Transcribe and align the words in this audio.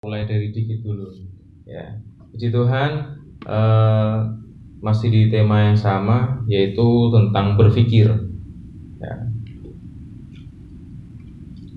mulai 0.00 0.24
dari 0.24 0.48
dikit 0.48 0.80
dulu. 0.80 1.12
Ya. 1.68 2.00
Puji 2.32 2.48
Tuhan 2.48 3.20
eh, 3.44 4.16
masih 4.80 5.12
di 5.12 5.22
tema 5.28 5.68
yang 5.68 5.76
sama 5.76 6.40
yaitu 6.48 7.12
tentang 7.12 7.60
berpikir. 7.60 8.08
Ya. 8.96 9.14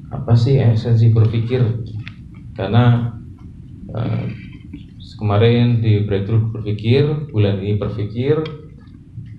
apa 0.07 0.39
sih 0.39 0.55
esensi 0.55 1.11
berpikir? 1.11 1.83
Karena 2.55 3.11
eh, 3.91 4.31
kemarin 5.19 5.83
di 5.83 6.07
breakthrough 6.07 6.47
berpikir 6.47 7.27
bulan 7.27 7.59
ini 7.59 7.75
berpikir 7.75 8.39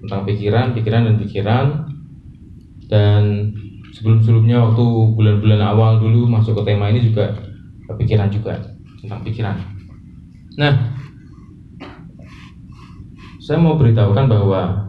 tentang 0.05 0.29
pikiran 0.29 0.77
pikiran 0.77 1.09
dan 1.09 1.17
pikiran. 1.25 1.67
Dan 2.85 3.23
sebelum-sebelumnya 3.97 4.61
waktu 4.61 4.85
bulan-bulan 5.17 5.73
awal 5.73 6.05
dulu 6.05 6.29
masuk 6.29 6.61
ke 6.61 6.69
tema 6.69 6.93
ini 6.93 7.01
juga 7.01 7.33
kepikiran 7.89 8.29
juga 8.29 8.74
tentang 9.05 9.21
pikiran. 9.23 9.57
Nah, 10.57 10.97
saya 13.45 13.61
mau 13.61 13.77
beritahukan 13.77 14.25
bahwa 14.25 14.89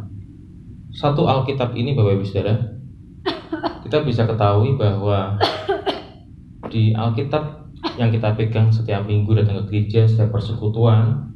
satu 0.96 1.28
Alkitab 1.28 1.76
ini 1.76 1.92
Bapak 1.92 2.16
Ibu 2.16 2.24
Saudara, 2.24 2.56
kita 3.84 4.02
bisa 4.08 4.24
ketahui 4.24 4.80
bahwa 4.80 5.36
di 6.72 6.96
Alkitab 6.96 7.68
yang 8.00 8.10
kita 8.10 8.32
pegang 8.34 8.72
setiap 8.72 9.04
minggu 9.04 9.36
datang 9.36 9.64
ke 9.68 9.76
gereja, 9.76 10.08
setiap 10.08 10.32
persekutuan, 10.32 11.32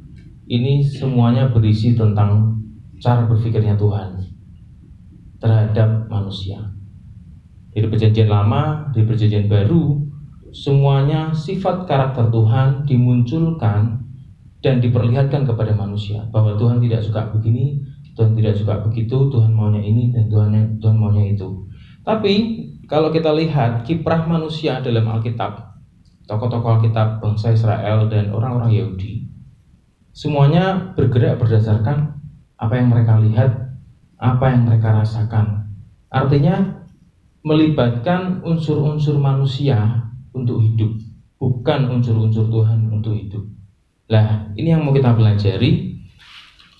ini 0.48 0.82
semuanya 0.82 1.52
berisi 1.52 1.94
tentang 1.94 2.58
cara 2.98 3.28
berpikirnya 3.28 3.76
Tuhan 3.76 4.18
terhadap 5.40 6.08
manusia. 6.08 6.60
Di 7.70 7.86
perjanjian 7.86 8.28
lama, 8.28 8.90
di 8.90 9.06
perjanjian 9.06 9.46
baru, 9.46 10.09
semuanya 10.50 11.30
sifat 11.30 11.86
karakter 11.86 12.28
Tuhan 12.30 12.86
dimunculkan 12.86 14.02
dan 14.60 14.76
diperlihatkan 14.78 15.48
kepada 15.48 15.72
manusia 15.72 16.28
bahwa 16.28 16.58
Tuhan 16.60 16.82
tidak 16.84 17.00
suka 17.00 17.32
begini, 17.32 17.80
Tuhan 18.12 18.36
tidak 18.36 18.58
suka 18.60 18.84
begitu, 18.84 19.32
Tuhan 19.32 19.56
maunya 19.56 19.80
ini 19.80 20.12
dan 20.12 20.28
Tuhan 20.28 20.76
Tuhan 20.82 20.96
maunya 21.00 21.32
itu. 21.32 21.64
Tapi 22.04 22.34
kalau 22.84 23.08
kita 23.08 23.32
lihat 23.32 23.86
kiprah 23.86 24.28
manusia 24.28 24.82
dalam 24.84 25.08
Alkitab, 25.08 25.80
tokoh-tokoh 26.28 26.80
Alkitab 26.82 27.22
bangsa 27.22 27.54
Israel 27.54 28.10
dan 28.10 28.34
orang-orang 28.34 28.74
Yahudi, 28.74 29.30
semuanya 30.12 30.92
bergerak 30.98 31.40
berdasarkan 31.40 32.20
apa 32.60 32.74
yang 32.76 32.92
mereka 32.92 33.16
lihat, 33.22 33.50
apa 34.20 34.44
yang 34.52 34.68
mereka 34.68 35.00
rasakan. 35.00 35.72
Artinya 36.10 36.84
melibatkan 37.40 38.44
unsur-unsur 38.44 39.16
manusia 39.16 40.09
untuk 40.32 40.62
hidup, 40.62 40.96
bukan 41.38 41.88
unsur-unsur 41.98 42.46
Tuhan 42.48 42.90
untuk 42.90 43.16
hidup. 43.16 43.44
Lah, 44.10 44.50
ini 44.58 44.74
yang 44.74 44.82
mau 44.82 44.90
kita 44.90 45.14
pelajari 45.14 46.02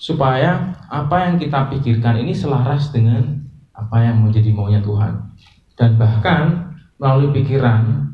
supaya 0.01 0.75
apa 0.89 1.29
yang 1.29 1.37
kita 1.37 1.71
pikirkan 1.71 2.19
ini 2.19 2.33
selaras 2.33 2.91
dengan 2.91 3.45
apa 3.77 4.03
yang 4.03 4.25
menjadi 4.25 4.51
maunya 4.51 4.81
Tuhan. 4.83 5.37
Dan 5.77 6.01
bahkan 6.01 6.75
melalui 6.97 7.31
pikiran, 7.37 8.13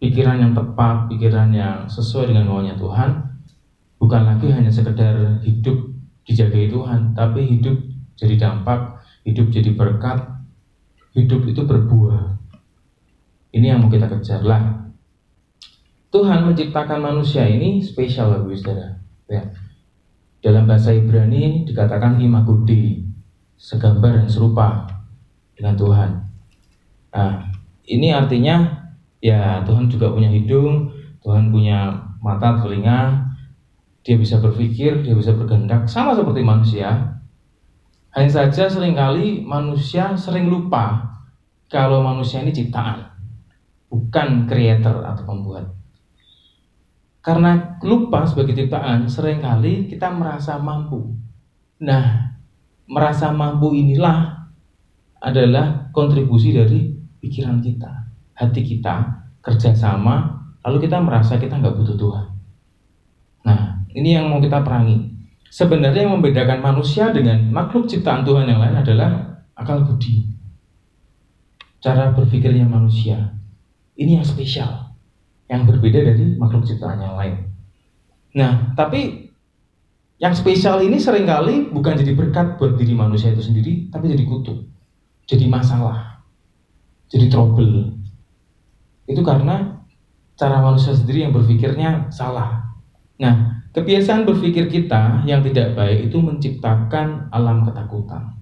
pikiran 0.00 0.40
yang 0.40 0.52
tepat, 0.56 1.12
pikiran 1.12 1.52
yang 1.52 1.86
sesuai 1.86 2.32
dengan 2.32 2.48
maunya 2.48 2.74
Tuhan, 2.76 3.30
bukan 4.00 4.22
lagi 4.24 4.48
hanya 4.48 4.72
sekedar 4.72 5.44
hidup 5.44 5.76
dijagai 6.24 6.72
Tuhan, 6.72 7.12
tapi 7.12 7.44
hidup 7.44 7.76
jadi 8.16 8.36
dampak, 8.40 9.04
hidup 9.28 9.52
jadi 9.52 9.76
berkat, 9.76 10.24
hidup 11.12 11.44
itu 11.44 11.62
berbuah. 11.64 12.39
Ini 13.50 13.74
yang 13.74 13.82
mau 13.82 13.90
kita 13.90 14.06
kejar 14.06 14.46
lah. 14.46 14.62
Tuhan 16.10 16.46
menciptakan 16.46 17.02
manusia 17.02 17.46
ini 17.46 17.82
spesial 17.82 18.30
Bapak 18.30 18.54
Saudara. 18.58 18.98
Ya. 19.26 19.42
Dalam 20.42 20.66
bahasa 20.66 20.94
Ibrani 20.94 21.66
dikatakan 21.66 22.18
imagudi, 22.22 23.02
segambar 23.58 24.22
dan 24.22 24.28
serupa 24.30 24.86
dengan 25.54 25.74
Tuhan. 25.74 26.10
Nah, 27.10 27.34
ini 27.86 28.14
artinya 28.14 28.86
ya 29.18 29.62
Tuhan 29.66 29.90
juga 29.90 30.14
punya 30.14 30.30
hidung, 30.30 30.90
Tuhan 31.22 31.50
punya 31.50 31.94
mata, 32.22 32.58
telinga, 32.62 33.30
dia 34.06 34.16
bisa 34.16 34.38
berpikir, 34.38 35.02
dia 35.02 35.14
bisa 35.14 35.34
berkehendak, 35.34 35.90
sama 35.90 36.14
seperti 36.14 36.40
manusia. 36.42 37.18
Hanya 38.14 38.30
saja 38.30 38.66
sering 38.66 38.94
kali 38.98 39.42
manusia 39.42 40.14
sering 40.18 40.50
lupa 40.50 41.06
kalau 41.70 42.02
manusia 42.02 42.42
ini 42.42 42.50
ciptaan 42.50 43.09
bukan 43.90 44.46
creator 44.46 45.02
atau 45.02 45.26
pembuat. 45.26 45.66
Karena 47.20 47.76
lupa 47.84 48.24
sebagai 48.24 48.56
ciptaan, 48.56 49.04
sering 49.10 49.44
kali 49.44 49.90
kita 49.90 50.08
merasa 50.08 50.56
mampu. 50.56 51.12
Nah, 51.84 52.32
merasa 52.88 53.28
mampu 53.28 53.76
inilah 53.76 54.48
adalah 55.20 55.92
kontribusi 55.92 56.56
dari 56.56 56.96
pikiran 57.20 57.60
kita, 57.60 58.08
hati 58.32 58.64
kita, 58.64 59.20
kerjasama, 59.44 60.32
lalu 60.64 60.88
kita 60.88 60.96
merasa 60.96 61.36
kita 61.36 61.60
nggak 61.60 61.76
butuh 61.76 61.96
Tuhan. 62.00 62.26
Nah, 63.44 63.84
ini 63.92 64.16
yang 64.16 64.32
mau 64.32 64.40
kita 64.40 64.64
perangi. 64.64 65.12
Sebenarnya 65.50 66.08
yang 66.08 66.16
membedakan 66.16 66.62
manusia 66.62 67.10
dengan 67.12 67.52
makhluk 67.52 67.90
ciptaan 67.90 68.24
Tuhan 68.24 68.48
yang 68.48 68.62
lain 68.62 68.80
adalah 68.80 69.10
akal 69.58 69.84
budi. 69.84 70.24
Cara 71.82 72.14
berpikirnya 72.16 72.64
manusia. 72.64 73.39
Ini 74.00 74.16
yang 74.16 74.24
spesial, 74.24 74.96
yang 75.52 75.68
berbeda 75.68 76.00
dari 76.00 76.32
makhluk 76.40 76.64
ciptaan 76.64 77.04
yang 77.04 77.20
lain. 77.20 77.52
Nah, 78.32 78.72
tapi 78.72 79.28
yang 80.16 80.32
spesial 80.32 80.80
ini 80.80 80.96
sering 80.96 81.28
kali 81.28 81.68
bukan 81.68 82.00
jadi 82.00 82.16
berkat 82.16 82.56
buat 82.56 82.80
diri 82.80 82.96
manusia 82.96 83.28
itu 83.28 83.44
sendiri, 83.44 83.92
tapi 83.92 84.08
jadi 84.08 84.24
kutuk, 84.24 84.64
jadi 85.28 85.44
masalah, 85.52 86.24
jadi 87.12 87.28
trouble. 87.28 87.92
Itu 89.04 89.20
karena 89.20 89.84
cara 90.40 90.64
manusia 90.64 90.96
sendiri 90.96 91.28
yang 91.28 91.36
berpikirnya 91.36 92.08
salah. 92.08 92.72
Nah, 93.20 93.68
kebiasaan 93.76 94.24
berpikir 94.24 94.72
kita 94.72 95.28
yang 95.28 95.44
tidak 95.44 95.76
baik 95.76 96.08
itu 96.08 96.16
menciptakan 96.24 97.28
alam 97.28 97.68
ketakutan. 97.68 98.40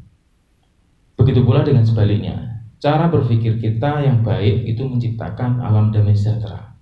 Begitu 1.19 1.43
pula 1.43 1.67
dengan 1.67 1.83
sebaliknya. 1.83 2.48
Cara 2.79 3.11
berpikir 3.11 3.59
kita 3.59 4.07
yang 4.07 4.23
baik 4.23 4.63
itu 4.71 4.87
menciptakan 4.87 5.59
alam 5.59 5.91
damai 5.91 6.15
sejahtera. 6.15 6.79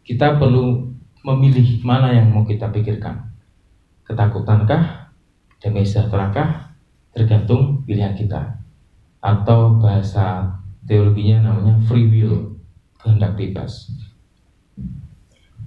Kita 0.00 0.40
perlu 0.40 0.88
memilih 1.20 1.84
mana 1.84 2.08
yang 2.08 2.32
mau 2.32 2.48
kita 2.48 2.72
pikirkan. 2.72 3.28
Ketakutankah, 4.08 5.12
damai 5.60 5.84
sejahterakah, 5.84 6.72
tergantung 7.12 7.84
pilihan 7.84 8.16
kita. 8.16 8.64
Atau 9.20 9.76
bahasa 9.76 10.56
teologinya 10.88 11.52
namanya 11.52 11.76
free 11.84 12.08
will, 12.08 12.56
kehendak 12.96 13.36
bebas. 13.36 13.92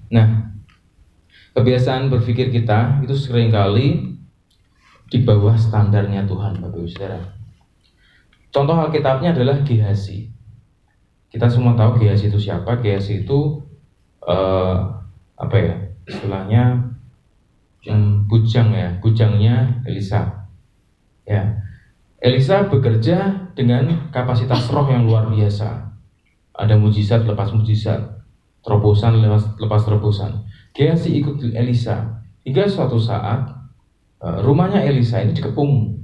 Nah, 0.10 0.50
kebiasaan 1.54 2.10
berpikir 2.10 2.50
kita 2.50 3.06
itu 3.06 3.14
sering 3.14 3.54
kali 3.54 4.18
di 5.14 5.22
bawah 5.22 5.54
standarnya 5.54 6.26
Tuhan, 6.26 6.58
Bapak 6.58 6.82
Ibu 6.82 6.90
Saudara. 6.90 7.43
Contoh 8.54 8.78
Alkitabnya 8.78 9.34
adalah 9.34 9.58
Gehasi. 9.66 10.30
Kita 11.34 11.50
semua 11.50 11.74
tahu 11.74 11.98
Gehasi 11.98 12.30
itu 12.30 12.38
siapa? 12.38 12.78
Gehasi 12.78 13.26
itu 13.26 13.58
uh, 14.22 14.78
apa 15.34 15.56
ya? 15.58 15.76
Istilahnya 16.06 16.94
yang 17.82 18.30
bujang 18.30 18.70
ya, 18.70 18.94
bujangnya 19.02 19.82
Elisa. 19.90 20.46
Ya. 21.26 21.66
Elisa 22.22 22.70
bekerja 22.70 23.50
dengan 23.58 24.14
kapasitas 24.14 24.70
roh 24.70 24.86
yang 24.86 25.10
luar 25.10 25.28
biasa. 25.28 25.92
Ada 26.54 26.78
mujizat 26.78 27.26
lepas 27.26 27.50
mujizat, 27.52 28.00
terobosan 28.62 29.18
lepas, 29.20 29.58
lepas 29.58 29.82
terobosan. 29.82 30.46
Gehasi 30.78 31.20
ikut 31.20 31.42
Elisa 31.52 32.22
hingga 32.46 32.70
suatu 32.70 33.02
saat 33.02 33.50
eh, 34.22 34.40
rumahnya 34.46 34.86
Elisa 34.86 35.20
ini 35.20 35.34
dikepung 35.34 36.00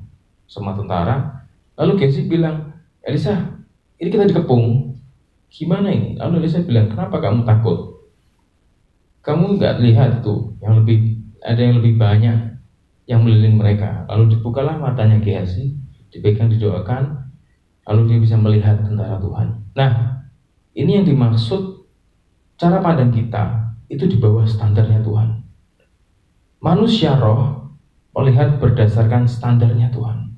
sama 0.49 0.73
tentara 0.75 1.38
Lalu 1.79 1.91
Gesi 1.95 2.27
bilang, 2.27 2.75
Elisa, 2.99 3.55
ini 3.95 4.11
kita 4.11 4.27
dikepung. 4.27 4.91
Gimana 5.47 5.87
ini? 5.89 6.19
Lalu 6.19 6.43
Elisa 6.43 6.59
bilang, 6.61 6.91
kenapa 6.91 7.23
kamu 7.23 7.47
takut? 7.47 8.03
Kamu 9.23 9.55
nggak 9.55 9.79
lihat 9.79 10.09
itu 10.19 10.59
yang 10.59 10.83
lebih 10.83 11.19
ada 11.39 11.59
yang 11.59 11.79
lebih 11.79 11.95
banyak 11.95 12.59
yang 13.07 13.23
meliling 13.23 13.55
mereka. 13.55 14.03
Lalu 14.11 14.35
dibukalah 14.35 14.75
matanya 14.75 15.23
Gesi, 15.23 15.73
dipegang, 16.11 16.51
didoakan, 16.51 17.31
lalu 17.87 18.01
dia 18.11 18.19
bisa 18.21 18.35
melihat 18.35 18.83
tentara 18.83 19.17
Tuhan. 19.17 19.47
Nah, 19.73 19.91
ini 20.75 21.01
yang 21.01 21.05
dimaksud 21.07 21.89
cara 22.59 22.83
pandang 22.83 23.09
kita 23.09 23.73
itu 23.89 24.05
di 24.05 24.21
bawah 24.21 24.45
standarnya 24.45 25.01
Tuhan. 25.01 25.41
Manusia 26.59 27.15
roh 27.15 27.73
melihat 28.13 28.59
berdasarkan 28.59 29.25
standarnya 29.25 29.89
Tuhan. 29.89 30.28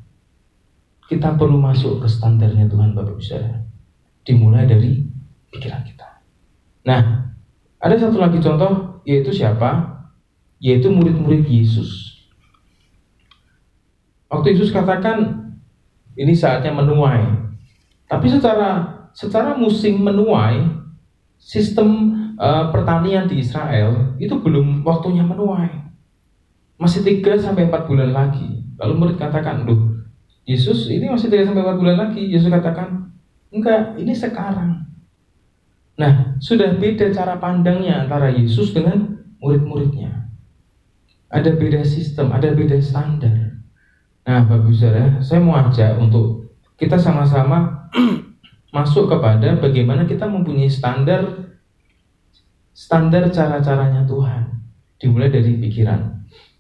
Kita 1.12 1.36
perlu 1.36 1.60
masuk 1.60 2.00
ke 2.00 2.08
standarnya 2.08 2.72
Tuhan 2.72 2.96
Bapak 2.96 3.20
Ibu 3.20 3.20
Saudara. 3.20 3.60
Dimulai 4.24 4.64
dari 4.64 5.04
pikiran 5.52 5.84
kita. 5.84 6.08
Nah, 6.88 7.28
Ada 7.82 7.98
satu 7.98 8.22
lagi 8.22 8.38
contoh, 8.38 9.02
yaitu 9.02 9.34
siapa? 9.34 9.74
Yaitu 10.62 10.94
murid-murid 10.94 11.50
Yesus. 11.50 12.22
Waktu 14.30 14.54
Yesus 14.54 14.70
katakan, 14.70 15.50
ini 16.14 16.30
saatnya 16.38 16.70
menuai. 16.70 17.26
Tapi 18.06 18.30
secara 18.30 18.86
secara 19.18 19.58
musim 19.58 19.98
menuai, 19.98 20.62
sistem 21.42 22.14
uh, 22.38 22.70
pertanian 22.70 23.26
di 23.26 23.42
Israel 23.42 24.14
itu 24.22 24.38
belum 24.38 24.86
waktunya 24.86 25.26
menuai. 25.26 25.90
Masih 26.78 27.02
3 27.02 27.42
sampai 27.42 27.66
4 27.66 27.90
bulan 27.90 28.14
lagi. 28.14 28.62
Lalu 28.78 28.94
murid 28.94 29.18
katakan, 29.18 29.66
"Duh, 29.66 29.91
Yesus 30.46 30.90
ini 30.90 31.08
masih 31.08 31.30
3 31.30 31.48
sampai 31.48 31.64
4 31.64 31.78
bulan 31.78 31.98
lagi." 31.98 32.22
Yesus 32.28 32.50
katakan, 32.50 33.14
"Enggak, 33.54 33.98
ini 33.98 34.14
sekarang." 34.16 34.82
Nah, 36.02 36.38
sudah 36.42 36.78
beda 36.82 37.14
cara 37.14 37.38
pandangnya 37.38 38.08
antara 38.08 38.34
Yesus 38.34 38.74
dengan 38.74 39.22
murid-muridnya. 39.38 40.32
Ada 41.30 41.54
beda 41.56 41.86
sistem, 41.86 42.34
ada 42.34 42.52
beda 42.52 42.76
standar. 42.82 43.62
Nah, 44.26 44.42
bagus 44.46 44.82
ya, 44.82 45.22
saya 45.22 45.42
mau 45.42 45.58
ajak 45.58 45.98
untuk 45.98 46.58
kita 46.78 46.98
sama-sama 46.98 47.90
masuk 48.76 49.06
kepada 49.12 49.58
bagaimana 49.62 50.08
kita 50.10 50.26
mempunyai 50.26 50.70
standar 50.72 51.52
standar 52.72 53.30
cara-caranya 53.30 54.08
Tuhan 54.08 54.50
dimulai 54.98 55.30
dari 55.30 55.58
pikiran. 55.62 56.02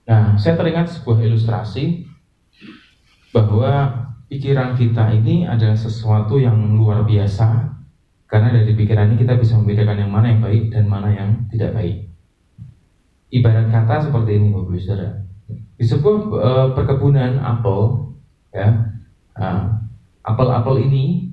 Nah, 0.06 0.36
saya 0.38 0.54
teringat 0.58 0.90
sebuah 0.90 1.24
ilustrasi 1.26 2.06
bahwa 3.32 3.92
pikiran 4.28 4.76
kita 4.76 5.12
ini 5.16 5.48
adalah 5.48 5.76
sesuatu 5.76 6.40
yang 6.40 6.56
luar 6.76 7.04
biasa 7.04 7.72
karena 8.32 8.56
dari 8.56 8.72
pikiran 8.72 9.12
ini 9.12 9.28
kita 9.28 9.36
bisa 9.36 9.60
membedakan 9.60 10.08
yang 10.08 10.12
mana 10.12 10.32
yang 10.32 10.40
baik 10.40 10.72
dan 10.72 10.88
mana 10.88 11.12
yang 11.12 11.30
tidak 11.52 11.76
baik. 11.76 12.08
Ibarat 13.28 13.68
kata 13.68 14.08
seperti 14.08 14.40
ini, 14.40 14.56
Bapak 14.56 14.80
Saudara. 14.80 15.24
Di 15.76 15.84
sebuah 15.84 16.16
uh, 16.32 16.68
perkebunan 16.72 17.44
apel, 17.44 18.12
ya, 18.56 18.88
uh, 19.36 19.84
apel-apel 20.24 20.80
ini 20.88 21.32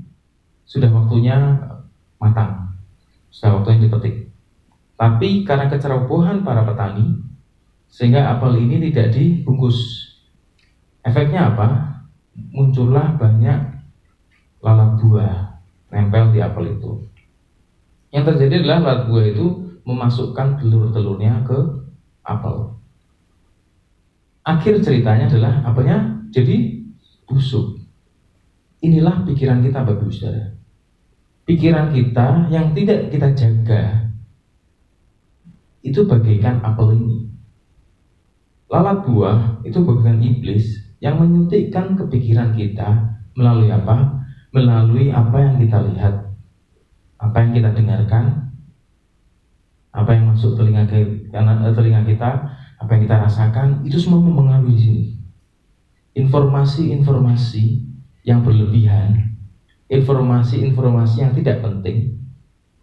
sudah 0.66 0.90
waktunya 0.90 1.38
matang, 2.18 2.74
sudah 3.30 3.62
waktunya 3.62 3.86
dipetik. 3.86 4.34
Tapi 4.98 5.46
karena 5.46 5.70
kecerobohan 5.70 6.42
para 6.42 6.66
petani, 6.66 7.14
sehingga 7.86 8.26
apel 8.34 8.58
ini 8.58 8.90
tidak 8.90 9.14
dibungkus. 9.14 10.07
Efeknya 11.08 11.56
apa? 11.56 11.68
Muncullah 12.52 13.16
banyak 13.16 13.58
lalat 14.60 15.00
buah 15.00 15.56
nempel 15.88 16.36
di 16.36 16.38
apel 16.44 16.76
itu. 16.76 16.92
Yang 18.12 18.36
terjadi 18.36 18.54
adalah 18.60 18.78
lalat 18.84 19.00
buah 19.08 19.24
itu 19.24 19.46
memasukkan 19.88 20.60
telur-telurnya 20.60 21.48
ke 21.48 21.58
apel. 22.28 22.76
Akhir 24.44 24.84
ceritanya 24.84 25.32
adalah 25.32 25.64
apelnya 25.64 26.28
jadi 26.28 26.76
busuk. 27.24 27.80
Inilah 28.84 29.24
pikiran 29.24 29.64
kita 29.64 29.80
Bapak 29.80 30.12
Saudara. 30.12 30.52
Pikiran 31.48 31.88
kita 31.96 32.52
yang 32.52 32.76
tidak 32.76 33.08
kita 33.08 33.32
jaga 33.32 34.12
itu 35.80 36.04
bagaikan 36.04 36.60
apel 36.60 37.00
ini. 37.00 37.18
Lalat 38.68 39.08
buah 39.08 39.64
itu 39.64 39.80
bukan 39.80 40.20
iblis 40.20 40.77
yang 40.98 41.18
menyuntikkan 41.22 41.94
kepikiran 41.94 42.54
kita 42.54 43.18
melalui 43.38 43.70
apa? 43.70 44.18
Melalui 44.50 45.12
apa 45.12 45.36
yang 45.38 45.54
kita 45.60 45.78
lihat, 45.92 46.14
apa 47.20 47.36
yang 47.44 47.52
kita 47.54 47.70
dengarkan, 47.74 48.24
apa 49.94 50.10
yang 50.14 50.32
masuk 50.32 50.58
telinga 50.58 50.88
eh, 50.90 51.74
telinga 51.74 52.02
kita, 52.06 52.30
apa 52.78 52.90
yang 52.94 53.02
kita 53.06 53.16
rasakan, 53.28 53.68
itu 53.86 53.98
semua 53.98 54.22
mempengaruhi 54.22 54.74
di 54.74 54.80
sini. 54.80 55.02
Informasi-informasi 56.18 57.64
yang 58.26 58.42
berlebihan, 58.42 59.38
informasi-informasi 59.86 61.16
yang 61.22 61.32
tidak 61.34 61.62
penting, 61.62 62.18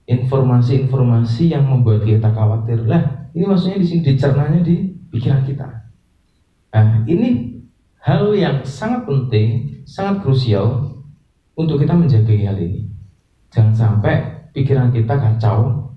informasi-informasi 0.07 1.51
yang 1.51 1.65
membuat 1.67 2.05
kita 2.05 2.31
khawatir. 2.31 2.85
Lah, 2.85 3.31
ini 3.35 3.43
maksudnya 3.43 3.81
di 3.81 3.87
sini 3.87 4.01
dicernanya 4.05 4.61
di 4.63 4.95
pikiran 5.11 5.43
kita. 5.43 5.67
Nah, 6.75 7.07
ini 7.07 7.54
hal 8.05 8.29
yang 8.37 8.61
sangat 8.61 9.01
penting, 9.09 9.81
sangat 9.81 10.21
krusial 10.21 10.93
untuk 11.57 11.81
kita 11.81 11.97
menjaga 11.97 12.29
hal 12.37 12.53
ini. 12.61 12.85
Jangan 13.49 13.73
sampai 13.73 14.45
pikiran 14.53 14.93
kita 14.93 15.17
kacau 15.17 15.89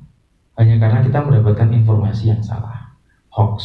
hanya 0.57 0.81
karena 0.81 1.05
kita 1.05 1.21
mendapatkan 1.21 1.69
informasi 1.69 2.33
yang 2.33 2.41
salah, 2.41 2.97
hoax. 3.29 3.61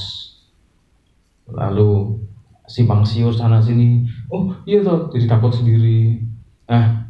Lalu 1.47 2.19
simpang 2.67 3.07
siur 3.07 3.31
sana 3.31 3.63
sini, 3.63 4.03
oh 4.27 4.51
iya 4.67 4.83
toh, 4.83 5.07
jadi 5.07 5.23
takut 5.23 5.55
sendiri. 5.55 6.19
Nah, 6.67 7.07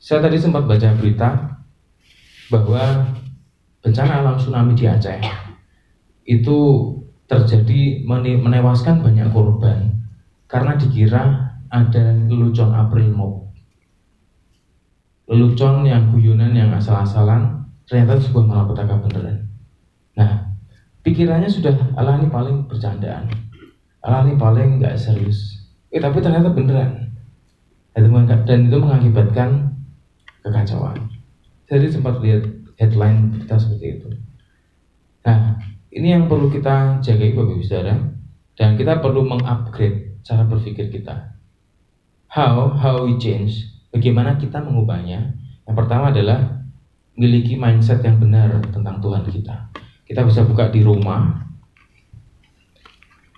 saya 0.00 0.24
tadi 0.24 0.40
sempat 0.40 0.64
baca 0.64 0.96
berita 0.96 1.60
bahwa 2.48 3.04
bencana 3.84 4.24
alam 4.24 4.36
tsunami 4.40 4.72
di 4.72 4.88
Aceh 4.88 5.20
itu 6.24 6.58
terjadi 7.28 8.04
menewaskan 8.08 9.04
banyak 9.04 9.28
korban 9.28 9.93
karena 10.54 10.78
dikira 10.78 11.22
ada 11.66 12.14
lelucon 12.30 12.70
April 12.70 13.10
Mop. 13.10 13.50
Lelucon 15.26 15.82
yang 15.82 16.14
guyonan 16.14 16.54
yang 16.54 16.70
asal-asalan 16.70 17.66
ternyata 17.90 18.22
sebuah 18.22 18.46
malapetaka 18.46 19.02
beneran. 19.02 19.50
Nah, 20.14 20.54
pikirannya 21.02 21.50
sudah 21.50 21.74
Allah 21.98 22.22
ini 22.22 22.30
paling 22.30 22.70
bercandaan, 22.70 23.26
Allah 23.98 24.30
ini 24.30 24.38
paling 24.38 24.78
nggak 24.78 24.94
serius. 24.94 25.66
Eh 25.90 25.98
tapi 25.98 26.22
ternyata 26.22 26.54
beneran. 26.54 27.02
Dan 27.94 28.70
itu 28.70 28.78
mengakibatkan 28.78 29.74
kekacauan. 30.46 31.10
Jadi 31.66 31.90
sempat 31.90 32.22
lihat 32.22 32.46
headline 32.78 33.34
berita 33.34 33.58
seperti 33.58 33.98
itu. 33.98 34.08
Nah, 35.26 35.58
ini 35.90 36.14
yang 36.14 36.30
perlu 36.30 36.46
kita 36.46 37.02
jaga 37.02 37.24
Bapak 37.34 37.54
Ibu 37.58 37.64
Saudara 37.66 37.98
dan 38.54 38.78
kita 38.78 39.02
perlu 39.02 39.26
mengupgrade 39.26 40.13
cara 40.24 40.42
berpikir 40.48 40.88
kita. 40.88 41.36
How 42.32 42.72
how 42.74 43.06
we 43.06 43.20
change? 43.20 43.68
Bagaimana 43.92 44.40
kita 44.40 44.58
mengubahnya? 44.58 45.36
Yang 45.68 45.76
pertama 45.76 46.10
adalah 46.10 46.64
miliki 47.14 47.54
mindset 47.54 48.02
yang 48.02 48.18
benar 48.18 48.58
tentang 48.72 48.98
Tuhan 48.98 49.22
kita. 49.22 49.70
Kita 50.08 50.26
bisa 50.26 50.42
buka 50.42 50.72
di 50.72 50.82
Roma 50.82 51.44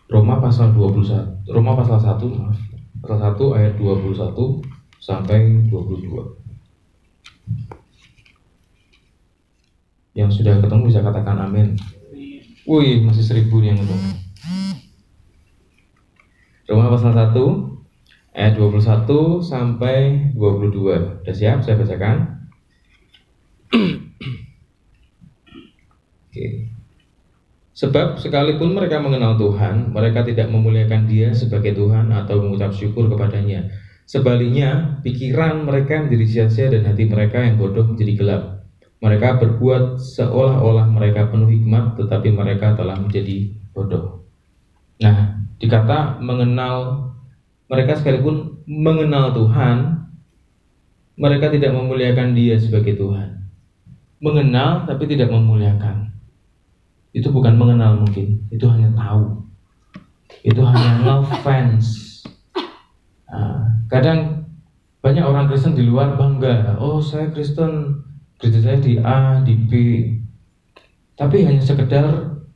Roma 0.07 0.39
pasal 0.39 0.71
21 0.71 1.51
Roma 1.51 1.75
pasal 1.75 1.99
1 1.99 2.23
maaf 2.39 2.55
pasal 3.03 3.35
1 3.35 3.59
ayat 3.59 3.75
21 3.75 4.63
sampai 5.03 5.67
22 5.67 6.15
yang 10.17 10.31
sudah 10.31 10.63
ketemu 10.63 10.83
bisa 10.89 11.03
katakan 11.03 11.43
amin 11.43 11.75
Wih, 12.67 13.07
masih 13.07 13.23
seribu 13.23 13.63
yang 13.63 13.79
itu. 13.79 14.26
Roma 16.67 16.91
pasal 16.91 17.15
1 17.15 17.31
ayat 18.35 18.59
21 18.59 19.39
sampai 19.39 20.31
22. 20.35 21.23
Sudah 21.23 21.35
siap 21.35 21.59
saya 21.63 21.79
bacakan? 21.79 22.43
Oke. 26.27 26.75
Sebab 27.77 28.19
sekalipun 28.19 28.75
mereka 28.75 28.99
mengenal 28.99 29.39
Tuhan, 29.39 29.95
mereka 29.95 30.27
tidak 30.27 30.51
memuliakan 30.51 31.07
Dia 31.07 31.31
sebagai 31.31 31.77
Tuhan 31.77 32.11
atau 32.11 32.43
mengucap 32.43 32.75
syukur 32.75 33.07
kepadanya. 33.13 33.69
Sebaliknya, 34.09 34.99
pikiran 35.07 35.63
mereka 35.63 36.03
menjadi 36.03 36.27
sia-sia 36.27 36.67
dan 36.73 36.89
hati 36.89 37.07
mereka 37.07 37.47
yang 37.47 37.61
bodoh 37.61 37.87
menjadi 37.87 38.13
gelap. 38.17 38.43
Mereka 39.05 39.39
berbuat 39.39 40.01
seolah-olah 40.01 40.89
mereka 40.89 41.29
penuh 41.29 41.53
hikmat, 41.53 42.01
tetapi 42.01 42.33
mereka 42.33 42.73
telah 42.75 42.97
menjadi 42.97 43.53
bodoh. 43.77 44.25
Nah, 45.05 45.46
dikata 45.57 46.21
mengenal 46.21 47.07
mereka 47.67 47.99
sekalipun 47.99 48.63
mengenal 48.67 49.35
Tuhan, 49.35 50.07
mereka 51.19 51.51
tidak 51.51 51.75
memuliakan 51.75 52.37
Dia 52.37 52.55
sebagai 52.59 52.95
Tuhan. 52.95 53.51
Mengenal 54.23 54.87
tapi 54.87 55.11
tidak 55.11 55.35
memuliakan. 55.35 56.15
Itu 57.11 57.33
bukan 57.33 57.57
mengenal 57.57 57.97
mungkin, 57.97 58.45
itu 58.53 58.67
hanya 58.69 58.93
tahu. 58.93 59.45
Itu 60.45 60.61
hanya 60.63 60.91
ngefans. 61.03 61.87
Nah, 63.27 63.83
kadang 63.91 64.47
banyak 65.03 65.25
orang 65.25 65.47
Kristen 65.51 65.75
di 65.75 65.87
luar 65.87 66.15
bangga, 66.15 66.77
oh 66.79 67.03
saya 67.03 67.31
Kristen 67.31 68.03
gereja 68.37 68.61
saya 68.63 68.79
di 68.79 68.99
A, 69.01 69.41
di 69.43 69.55
B, 69.55 69.73
tapi 71.17 71.47
hanya 71.47 71.63
sekedar 71.63 72.05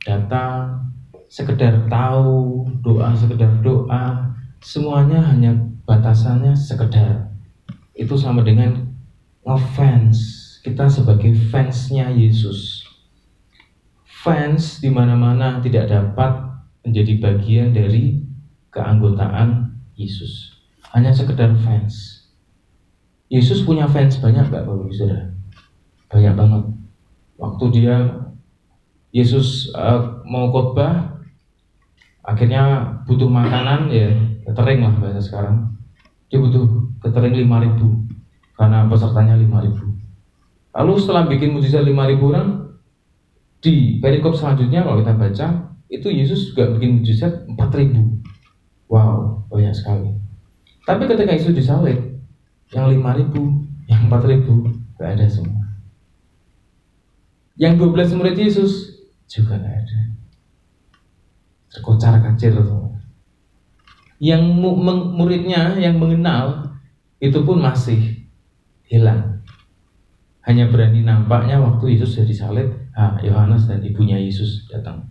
datang, 0.05 0.90
sekedar 1.31 1.87
tahu, 1.87 2.67
doa, 2.83 3.15
sekedar 3.15 3.63
doa, 3.63 4.35
semuanya 4.59 5.23
hanya 5.31 5.55
batasannya 5.87 6.51
sekedar. 6.51 7.31
Itu 7.95 8.19
sama 8.19 8.43
dengan 8.43 8.91
ngefans, 9.47 10.19
kita 10.59 10.91
sebagai 10.91 11.31
fansnya 11.47 12.11
Yesus. 12.11 12.83
fans 14.21 14.77
di 14.77 14.93
mana-mana 14.93 15.57
tidak 15.65 15.89
dapat 15.89 16.45
menjadi 16.85 17.17
bagian 17.17 17.73
dari 17.73 18.21
keanggotaan 18.69 19.73
Yesus. 19.97 20.61
Hanya 20.93 21.09
sekedar 21.09 21.57
fans. 21.65 22.21
Yesus 23.33 23.65
punya 23.65 23.89
fans 23.89 24.21
banyak 24.21 24.45
Bapak 24.53 24.77
Ibu 24.77 24.93
Saudara? 24.93 25.33
Banyak 26.13 26.33
banget. 26.37 26.63
Waktu 27.41 27.65
dia 27.73 27.97
Yesus 29.09 29.73
uh, 29.73 30.21
mau 30.29 30.53
khotbah, 30.53 31.10
akhirnya 32.21 32.95
butuh 33.09 33.29
makanan 33.29 33.89
ya 33.89 34.09
catering 34.49 34.81
lah 34.85 34.93
bahasa 34.97 35.21
sekarang. 35.21 35.73
Dia 36.31 36.39
butuh 36.39 36.65
catering 37.03 37.35
5000 37.45 38.57
karena 38.57 38.87
pesertanya 38.87 39.35
5000. 39.37 39.91
Lalu 40.71 40.93
setelah 40.95 41.23
bikin 41.27 41.51
mujizat 41.51 41.83
5000 41.83 42.31
orang, 42.31 42.61
di 43.61 44.01
perikop 44.01 44.33
selanjutnya 44.33 44.81
kalau 44.81 45.05
kita 45.05 45.13
baca 45.13 45.47
itu 45.93 46.07
Yesus 46.09 46.51
juga 46.51 46.73
bikin 46.73 46.99
mujizat 46.99 47.45
4000 47.45 48.89
wow 48.89 49.45
banyak 49.53 49.77
sekali 49.77 50.17
tapi 50.89 51.05
ketika 51.05 51.31
Yesus 51.37 51.53
disalib 51.53 52.17
yang 52.73 52.89
5000 52.89 53.37
yang 53.85 54.01
4000 54.09 54.97
gak 54.97 55.09
ada 55.13 55.25
semua 55.29 55.61
yang 57.61 57.77
12 57.77 58.17
murid 58.17 58.35
Yesus 58.41 58.97
juga 59.29 59.61
gak 59.61 59.77
ada 59.85 59.99
terkocar 61.71 62.19
kacir 62.19 62.53
semua 62.53 62.99
yang 64.21 64.43
muridnya 65.17 65.79
yang 65.81 65.97
mengenal 65.97 66.77
itu 67.17 67.41
pun 67.41 67.57
masih 67.57 68.27
hilang 68.85 69.31
hanya 70.41 70.65
berani 70.73 71.05
nampaknya 71.05 71.61
waktu 71.61 71.97
Yesus 71.97 72.17
jadi 72.17 72.33
salib, 72.33 72.69
ah, 72.97 73.21
Yohanes 73.21 73.69
dan 73.69 73.85
ibunya 73.85 74.17
Yesus 74.17 74.65
datang. 74.65 75.05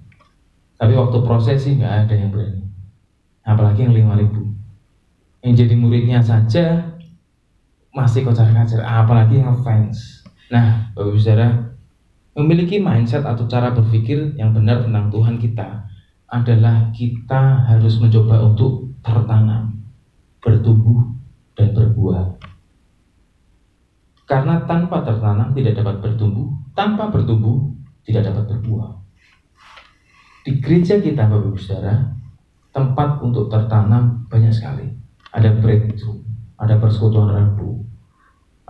Tapi 0.74 0.90
waktu 0.98 1.22
prosesi 1.22 1.78
nggak 1.78 1.94
ada 2.06 2.14
yang 2.18 2.34
berani. 2.34 2.66
Apalagi 3.46 3.86
yang 3.86 3.94
lima 3.94 4.18
ribu. 4.18 4.50
Yang 5.40 5.64
jadi 5.66 5.74
muridnya 5.78 6.18
saja 6.18 6.82
masih 7.94 8.26
kocar-kacir, 8.26 8.82
apalagi 8.82 9.38
yang 9.38 9.54
fans. 9.62 10.26
Nah, 10.50 10.90
Bapak 10.98 11.14
Saudara, 11.14 11.78
memiliki 12.34 12.82
mindset 12.82 13.22
atau 13.22 13.46
cara 13.46 13.70
berpikir 13.70 14.34
yang 14.34 14.50
benar 14.50 14.82
tentang 14.82 15.14
Tuhan 15.14 15.38
kita 15.38 15.86
adalah 16.30 16.94
kita 16.94 17.66
harus 17.66 17.98
mencoba 17.98 18.38
untuk 18.46 18.94
tertanam, 19.02 19.82
bertumbuh, 20.38 21.10
dan 21.58 21.74
berbuah. 21.74 22.38
Karena 24.30 24.62
tanpa 24.62 25.02
tertanam 25.02 25.50
tidak 25.58 25.82
dapat 25.82 25.98
bertumbuh, 25.98 26.54
tanpa 26.78 27.10
bertumbuh 27.10 27.74
tidak 28.06 28.30
dapat 28.30 28.46
berbuah. 28.46 29.02
Di 30.46 30.62
gereja 30.62 31.02
kita 31.02 31.26
Bapak 31.26 31.50
Ibu 31.50 31.58
Saudara, 31.58 32.14
tempat 32.70 33.18
untuk 33.26 33.50
tertanam 33.50 34.24
banyak 34.30 34.54
sekali. 34.54 34.86
Ada 35.34 35.58
breakthrough, 35.58 36.22
ada 36.62 36.78
persekutuan 36.78 37.34
rabu, 37.34 37.82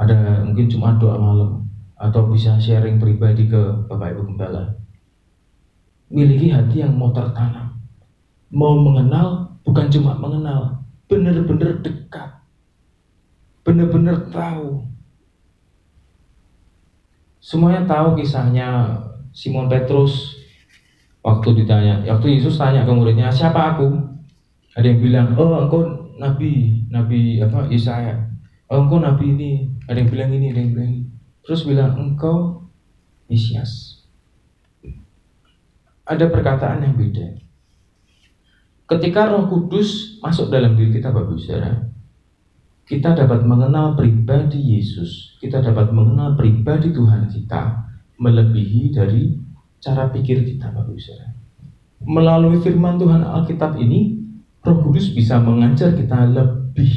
ada 0.01 0.41
mungkin 0.49 0.65
cuma 0.73 0.97
doa 0.97 1.21
malam, 1.21 1.69
atau 2.01 2.25
bisa 2.33 2.57
sharing 2.57 2.97
pribadi 2.97 3.45
ke 3.45 3.85
Bapak 3.85 4.17
Ibu 4.17 4.33
Gembala. 4.33 4.80
Miliki 6.11 6.51
hati 6.51 6.83
yang 6.83 6.99
mau 6.99 7.15
tertanam, 7.15 7.79
mau 8.51 8.75
mengenal, 8.83 9.55
bukan 9.63 9.87
cuma 9.87 10.19
mengenal, 10.19 10.83
benar-benar 11.07 11.79
dekat, 11.87 12.31
benar-benar 13.63 14.27
tahu 14.35 14.91
Semuanya 17.41 17.89
tahu 17.89 18.21
kisahnya 18.21 19.01
Simon 19.33 19.67
Petrus 19.67 20.37
waktu 21.25 21.65
ditanya, 21.65 22.05
waktu 22.05 22.37
Yesus 22.37 22.61
tanya 22.61 22.85
ke 22.85 22.93
muridnya, 22.93 23.33
siapa 23.33 23.75
aku? 23.75 23.91
Ada 24.77 24.87
yang 24.93 25.01
bilang, 25.01 25.29
oh 25.35 25.67
engkau 25.67 25.83
nabi, 26.21 26.85
nabi 26.93 27.41
apa 27.41 27.67
Yesaya. 27.73 28.29
Oh 28.69 28.85
engkau 28.85 29.01
nabi 29.01 29.35
ini. 29.35 29.53
Ada 29.89 30.05
yang 30.05 30.11
bilang 30.13 30.31
ini, 30.37 30.47
ada 30.53 30.61
yang 30.63 30.71
bilang 30.77 30.91
ini. 30.95 31.03
Terus 31.43 31.65
bilang 31.65 31.97
engkau 31.97 32.69
Mesias. 33.27 34.00
Ada 36.11 36.27
perkataan 36.27 36.83
yang 36.83 36.99
beda. 36.99 37.39
Ketika 38.91 39.31
Roh 39.31 39.47
Kudus 39.47 40.19
masuk 40.19 40.51
dalam 40.51 40.75
diri 40.75 40.99
kita, 40.99 41.15
Bapak 41.15 41.39
Saudara, 41.39 41.87
kita 42.83 43.15
dapat 43.15 43.47
mengenal 43.47 43.95
pribadi 43.95 44.59
Yesus, 44.59 45.39
kita 45.39 45.63
dapat 45.63 45.95
mengenal 45.95 46.35
pribadi 46.35 46.91
Tuhan 46.91 47.31
kita 47.31 47.87
melebihi 48.19 48.91
dari 48.91 49.39
cara 49.79 50.11
pikir 50.11 50.43
kita, 50.43 50.75
Bapak 50.75 50.99
Ibu 50.99 52.11
Melalui 52.11 52.59
firman 52.59 52.99
Tuhan 52.99 53.23
Alkitab 53.23 53.79
ini, 53.79 54.19
Roh 54.67 54.83
Kudus 54.83 55.15
bisa 55.15 55.39
mengajar 55.39 55.95
kita 55.95 56.27
lebih. 56.27 56.91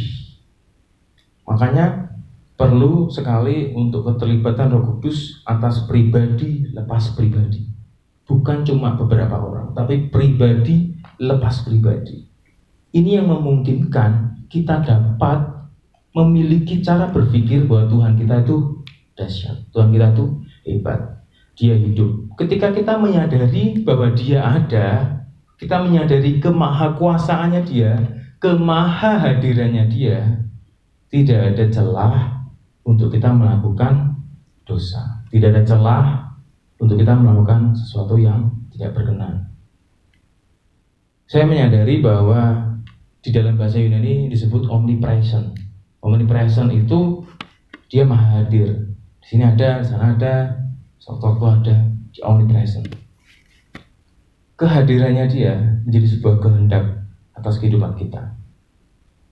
Makanya 1.45 2.17
perlu 2.57 3.13
sekali 3.13 3.69
untuk 3.77 4.09
keterlibatan 4.09 4.73
Roh 4.73 4.97
Kudus 4.97 5.45
atas 5.45 5.85
pribadi 5.85 6.65
lepas 6.73 7.13
pribadi. 7.13 7.72
Bukan 8.33 8.65
cuma 8.65 8.97
beberapa 8.97 9.37
orang, 9.37 9.77
tapi 9.77 10.09
pribadi 10.09 10.97
lepas 11.21 11.61
pribadi. 11.61 12.25
Ini 12.89 13.21
yang 13.21 13.29
memungkinkan 13.29 14.41
kita 14.49 14.81
dapat 14.81 15.53
memiliki 16.17 16.81
cara 16.81 17.13
berpikir 17.13 17.69
bahwa 17.69 17.85
Tuhan 17.93 18.13
kita 18.17 18.41
itu 18.41 18.57
dahsyat, 19.13 19.69
Tuhan 19.69 19.93
kita 19.93 20.17
itu 20.17 20.25
hebat, 20.65 21.01
Dia 21.53 21.77
hidup. 21.77 22.33
Ketika 22.41 22.73
kita 22.73 22.97
menyadari 22.97 23.85
bahwa 23.85 24.09
Dia 24.17 24.41
ada, 24.41 25.21
kita 25.61 25.85
menyadari 25.85 26.41
kemahakuasaannya 26.41 27.61
Dia, 27.69 27.93
kemahahadirannya 28.41 29.85
Dia, 29.93 30.41
tidak 31.13 31.53
ada 31.53 31.65
celah 31.69 32.17
untuk 32.81 33.13
kita 33.13 33.29
melakukan 33.29 34.17
dosa. 34.65 35.21
Tidak 35.29 35.49
ada 35.53 35.61
celah 35.61 36.32
untuk 36.83 36.99
kita 36.99 37.15
melakukan 37.15 37.71
sesuatu 37.71 38.19
yang 38.19 38.51
tidak 38.75 38.91
berkenan. 38.91 39.47
Saya 41.23 41.47
menyadari 41.47 42.03
bahwa 42.03 42.59
di 43.23 43.31
dalam 43.31 43.55
bahasa 43.55 43.79
Yunani 43.79 44.27
disebut 44.27 44.67
omnipresent. 44.67 45.55
Omnipresent 46.03 46.75
itu 46.75 47.23
dia 47.87 48.03
maha 48.03 48.43
hadir. 48.43 48.99
Di 49.23 49.25
sini 49.31 49.47
ada 49.47 49.79
di 49.79 49.87
sana 49.87 50.19
ada 50.19 50.59
sewaktu 50.99 51.45
ada 51.47 51.75
di 52.11 52.19
omnipresent. 52.19 52.91
Kehadirannya 54.59 55.25
dia 55.31 55.55
menjadi 55.87 56.19
sebuah 56.19 56.43
kehendak 56.43 57.07
atas 57.31 57.63
kehidupan 57.63 57.95
kita. 57.95 58.35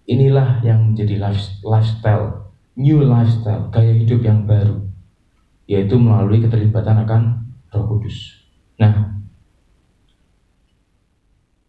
Inilah 0.08 0.64
yang 0.64 0.96
menjadi 0.96 1.20
lifestyle 1.62 2.48
new 2.80 3.04
lifestyle 3.04 3.68
gaya 3.70 3.92
hidup 3.92 4.24
yang 4.24 4.48
baru 4.48 4.91
yaitu 5.72 5.96
melalui 5.96 6.44
keterlibatan 6.44 7.08
akan 7.08 7.22
Roh 7.72 7.86
Kudus 7.88 8.44
nah 8.76 9.16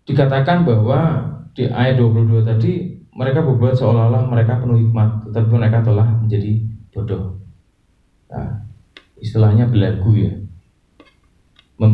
dikatakan 0.02 0.66
bahwa 0.66 1.30
di 1.54 1.68
ayat 1.70 2.00
22 2.00 2.42
tadi 2.42 2.72
mereka 3.12 3.44
berbuat 3.44 3.76
seolah-olah 3.76 4.24
mereka 4.24 4.56
penuh 4.56 4.80
hikmat, 4.80 5.28
tetapi 5.28 5.48
mereka 5.52 5.84
telah 5.84 6.08
menjadi 6.16 6.64
bodoh. 6.88 7.36
Nah, 8.32 8.64
istilahnya 9.20 9.68
belagu 9.68 10.16
ya. 10.16 10.32
Mem 11.76 11.92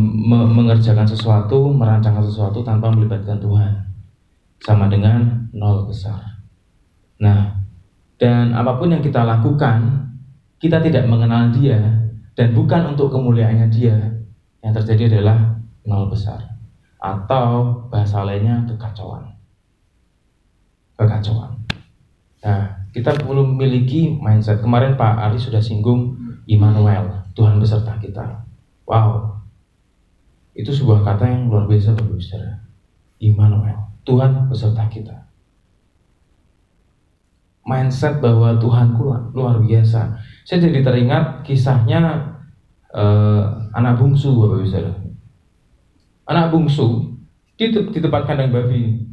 mengerjakan 0.54 1.08
sesuatu, 1.08 1.74
merancangkan 1.74 2.22
sesuatu 2.22 2.62
tanpa 2.62 2.94
melibatkan 2.94 3.42
Tuhan. 3.42 3.72
Sama 4.62 4.86
dengan 4.86 5.50
nol 5.54 5.90
besar. 5.90 6.22
Nah, 7.18 7.58
dan 8.18 8.54
apa 8.54 8.78
pun 8.78 8.94
yang 8.94 9.02
kita 9.02 9.26
lakukan, 9.26 10.07
kita 10.58 10.82
tidak 10.82 11.06
mengenal 11.06 11.50
dia 11.54 11.78
dan 12.34 12.54
bukan 12.54 12.94
untuk 12.94 13.10
kemuliaannya 13.14 13.68
dia. 13.70 13.96
Yang 14.58 14.82
terjadi 14.82 15.18
adalah 15.18 15.54
nol 15.86 16.10
besar 16.10 16.58
atau 16.98 17.86
bahasa 17.86 18.26
lainnya 18.26 18.66
kekacauan 18.66 19.38
kekacauan. 20.98 21.54
Nah, 22.42 22.90
kita 22.90 23.14
perlu 23.14 23.46
memiliki 23.54 24.18
mindset. 24.18 24.58
Kemarin 24.58 24.98
Pak 24.98 25.14
Ali 25.22 25.38
sudah 25.38 25.62
singgung 25.62 26.18
Immanuel, 26.50 27.30
Tuhan 27.38 27.62
beserta 27.62 27.94
kita. 28.02 28.42
Wow, 28.82 29.38
itu 30.58 30.74
sebuah 30.74 31.06
kata 31.06 31.24
yang 31.30 31.46
luar 31.46 31.70
biasa 31.70 31.94
Bapak. 31.94 32.18
Immanuel, 33.22 33.78
Tuhan 34.02 34.50
beserta 34.50 34.90
kita. 34.90 35.27
Mindset 37.68 38.24
bahwa 38.24 38.56
Tuhanku 38.56 39.36
luar 39.36 39.60
biasa. 39.60 40.16
Saya 40.48 40.64
jadi 40.64 40.80
teringat 40.80 41.44
kisahnya 41.44 42.00
uh, 42.96 43.68
anak 43.76 44.00
bungsu 44.00 44.32
Bapak 44.32 44.64
Saudara. 44.64 44.96
Anak 46.24 46.48
bungsu 46.48 47.12
di, 47.60 47.68
di 47.68 47.98
tempat 48.00 48.24
kandang 48.24 48.48
babi. 48.48 49.04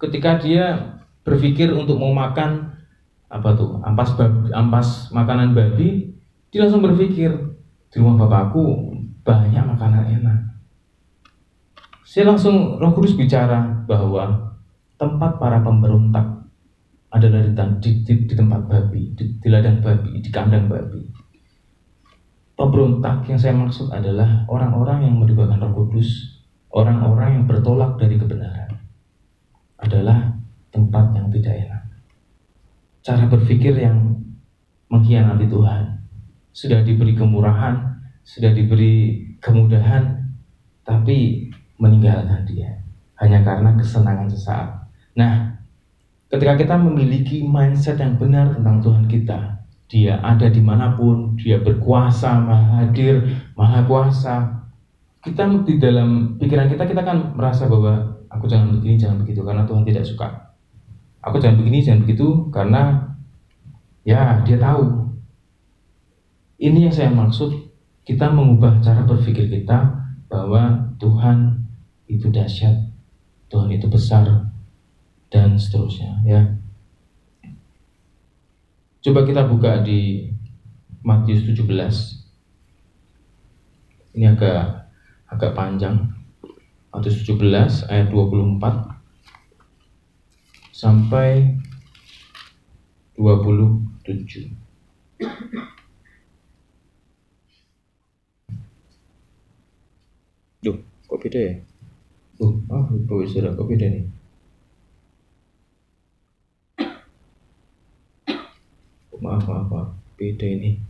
Ketika 0.00 0.40
dia 0.40 0.96
berpikir 1.20 1.68
untuk 1.76 2.00
mau 2.00 2.16
makan 2.16 2.72
apa 3.32 3.48
tuh 3.56 3.80
ampas 3.84 4.12
babi, 4.16 4.52
ampas 4.52 5.08
makanan 5.08 5.56
babi 5.56 6.12
dia 6.52 6.68
langsung 6.68 6.84
berpikir 6.84 7.32
di 7.88 7.96
rumah 7.96 8.28
bapakku 8.28 8.92
banyak 9.24 9.64
makanan 9.64 10.04
enak 10.20 10.38
Saya 12.04 12.28
langsung 12.28 12.76
Roh 12.76 12.92
Kudus 12.92 13.16
bicara 13.16 13.64
bahwa 13.88 14.52
tempat 15.00 15.40
para 15.40 15.64
pemberontak 15.64 16.41
adalah 17.12 17.44
di, 17.76 17.90
di, 18.00 18.12
di, 18.24 18.34
tempat 18.34 18.64
babi, 18.64 19.12
di, 19.12 19.36
di 19.36 19.48
ladang 19.52 19.84
babi, 19.84 20.24
di 20.24 20.30
kandang 20.32 20.64
babi. 20.64 21.04
Pemberontak 22.56 23.28
yang 23.28 23.36
saya 23.36 23.52
maksud 23.52 23.92
adalah 23.92 24.48
orang-orang 24.48 25.08
yang 25.08 25.16
meribakan 25.20 25.60
Roh 25.60 25.72
Kudus, 25.76 26.40
orang-orang 26.72 27.36
yang 27.36 27.44
bertolak 27.44 28.00
dari 28.00 28.16
kebenaran. 28.16 28.80
Adalah 29.76 30.32
tempat 30.72 31.12
yang 31.12 31.28
tidak 31.28 31.68
enak. 31.68 31.82
Cara 33.04 33.24
berpikir 33.28 33.76
yang 33.76 34.16
mengkhianati 34.88 35.52
Tuhan. 35.52 35.84
Sudah 36.52 36.80
diberi 36.80 37.12
kemurahan, 37.12 37.76
sudah 38.24 38.56
diberi 38.56 39.24
kemudahan, 39.42 40.32
tapi 40.84 41.48
meninggalkan 41.76 42.46
dia 42.46 42.82
hanya 43.22 43.42
karena 43.46 43.70
kesenangan 43.78 44.28
sesaat. 44.30 44.68
Nah, 45.14 45.51
ketika 46.32 46.56
kita 46.56 46.74
memiliki 46.80 47.44
mindset 47.44 48.00
yang 48.00 48.16
benar 48.16 48.56
tentang 48.56 48.80
Tuhan 48.80 49.04
kita, 49.04 49.68
dia 49.92 50.16
ada 50.24 50.48
di 50.48 50.64
mana 50.64 50.96
pun, 50.96 51.36
dia 51.36 51.60
berkuasa, 51.60 52.40
maha 52.40 52.80
hadir, 52.80 53.20
maha 53.52 53.84
kuasa. 53.84 54.64
Kita 55.20 55.44
di 55.68 55.76
dalam 55.76 56.40
pikiran 56.40 56.72
kita, 56.72 56.88
kita 56.88 57.04
kan 57.04 57.36
merasa 57.36 57.68
bahwa 57.68 58.24
aku 58.32 58.48
jangan 58.48 58.80
begini, 58.80 58.96
jangan 58.96 59.20
begitu, 59.20 59.44
karena 59.44 59.68
Tuhan 59.68 59.84
tidak 59.84 60.04
suka. 60.08 60.28
Aku 61.20 61.36
jangan 61.36 61.60
begini, 61.60 61.84
jangan 61.84 62.08
begitu, 62.08 62.48
karena 62.48 63.12
ya 64.08 64.40
dia 64.48 64.56
tahu. 64.56 65.12
Ini 66.56 66.88
yang 66.88 66.94
saya 66.96 67.12
maksud, 67.12 67.52
kita 68.08 68.32
mengubah 68.32 68.80
cara 68.80 69.04
berpikir 69.04 69.52
kita 69.52 70.00
bahwa 70.32 70.96
Tuhan 70.96 71.68
itu 72.08 72.32
dahsyat, 72.32 72.88
Tuhan 73.52 73.68
itu 73.68 73.86
besar, 73.92 74.51
dan 75.32 75.56
seterusnya. 75.56 76.20
Ya, 76.28 76.60
coba 79.00 79.24
kita 79.24 79.48
buka 79.48 79.80
di 79.80 80.28
Matius 81.00 81.48
17. 81.48 81.64
Ini 84.12 84.36
agak 84.36 84.92
agak 85.32 85.56
panjang. 85.56 86.12
Matius 86.92 87.24
17 87.24 87.88
ayat 87.88 88.12
24 88.12 88.92
sampai 90.76 91.56
27. 93.16 94.52
Duh, 100.60 100.76
kok 101.08 101.18
beda 101.24 101.40
ya? 101.40 101.54
Oh, 102.44 102.60
ah, 102.68 102.84
sudah 103.26 103.56
kok 103.56 103.66
beda 103.72 103.88
nih. 103.88 104.04
Maaf, 109.22 109.46
maaf, 109.46 109.66
maaf. 109.70 109.88
Beda 110.18 110.42
ini. 110.42 110.82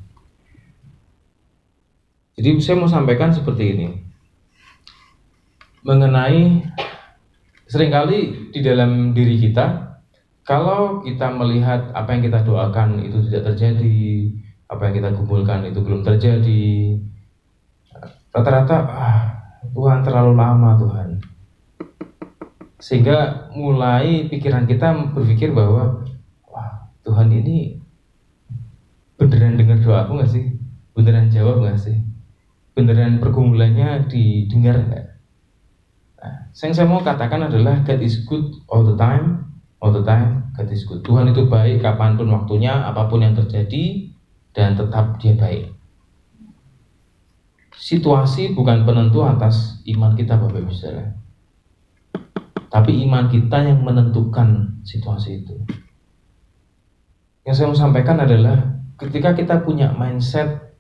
Jadi 2.40 2.48
saya 2.64 2.80
mau 2.80 2.88
sampaikan 2.88 3.28
seperti 3.28 3.76
ini. 3.76 3.86
Mengenai 5.84 6.64
sering 7.68 7.92
kali 7.92 8.48
di 8.48 8.60
dalam 8.64 9.12
diri 9.12 9.36
kita, 9.36 10.00
kalau 10.48 11.04
kita 11.04 11.28
melihat 11.28 11.92
apa 11.92 12.08
yang 12.16 12.22
kita 12.24 12.40
doakan 12.40 13.04
itu 13.04 13.20
tidak 13.28 13.52
terjadi, 13.52 14.32
apa 14.64 14.80
yang 14.88 14.94
kita 14.96 15.10
kumpulkan 15.12 15.68
itu 15.68 15.84
belum 15.84 16.00
terjadi, 16.00 16.96
rata-rata 18.32 18.76
ah, 18.88 19.20
Tuhan 19.76 20.00
terlalu 20.00 20.32
lama 20.32 20.80
Tuhan 20.80 21.20
sehingga 22.82 23.46
mulai 23.54 24.26
pikiran 24.26 24.66
kita 24.66 25.14
berpikir 25.14 25.54
bahwa 25.54 26.02
wah 26.50 26.90
Tuhan 27.06 27.30
ini 27.30 27.81
beneran 29.22 29.54
dengar 29.54 29.78
doa 29.78 30.02
aku 30.02 30.18
nggak 30.18 30.32
sih? 30.34 30.44
Beneran 30.98 31.30
jawab 31.30 31.62
nggak 31.62 31.78
sih? 31.78 32.02
Beneran 32.74 33.22
pergumulannya 33.22 34.10
didengar 34.10 34.82
nggak? 34.82 35.06
Nah, 36.18 36.36
yang 36.50 36.74
saya 36.74 36.86
mau 36.90 36.98
katakan 36.98 37.46
adalah 37.46 37.86
God 37.86 38.02
is 38.02 38.26
good 38.26 38.50
all 38.66 38.82
the 38.82 38.98
time 38.98 39.52
all 39.82 39.90
the 39.90 40.02
time 40.06 40.42
God 40.54 40.70
is 40.70 40.86
good. 40.86 41.02
Tuhan 41.02 41.34
itu 41.34 41.50
baik 41.50 41.82
kapan 41.82 42.14
pun 42.14 42.30
waktunya 42.30 42.70
apa 42.70 43.10
pun 43.10 43.24
yang 43.24 43.34
terjadi 43.34 44.08
dan 44.54 44.78
tetap 44.78 45.18
dia 45.18 45.34
baik. 45.34 45.74
Situasi 47.74 48.54
bukan 48.54 48.86
penentu 48.86 49.26
atas 49.26 49.82
iman 49.90 50.14
kita 50.14 50.38
Bapak 50.38 50.62
Ibu 50.62 50.70
Saudara. 50.70 51.18
Tapi 52.70 53.04
iman 53.04 53.26
kita 53.26 53.58
yang 53.68 53.82
menentukan 53.82 54.80
situasi 54.86 55.44
itu. 55.44 55.56
Yang 57.42 57.54
saya 57.58 57.66
mau 57.68 57.76
sampaikan 57.76 58.22
adalah 58.22 58.81
ketika 59.02 59.34
kita 59.34 59.54
punya 59.66 59.90
mindset 59.90 60.78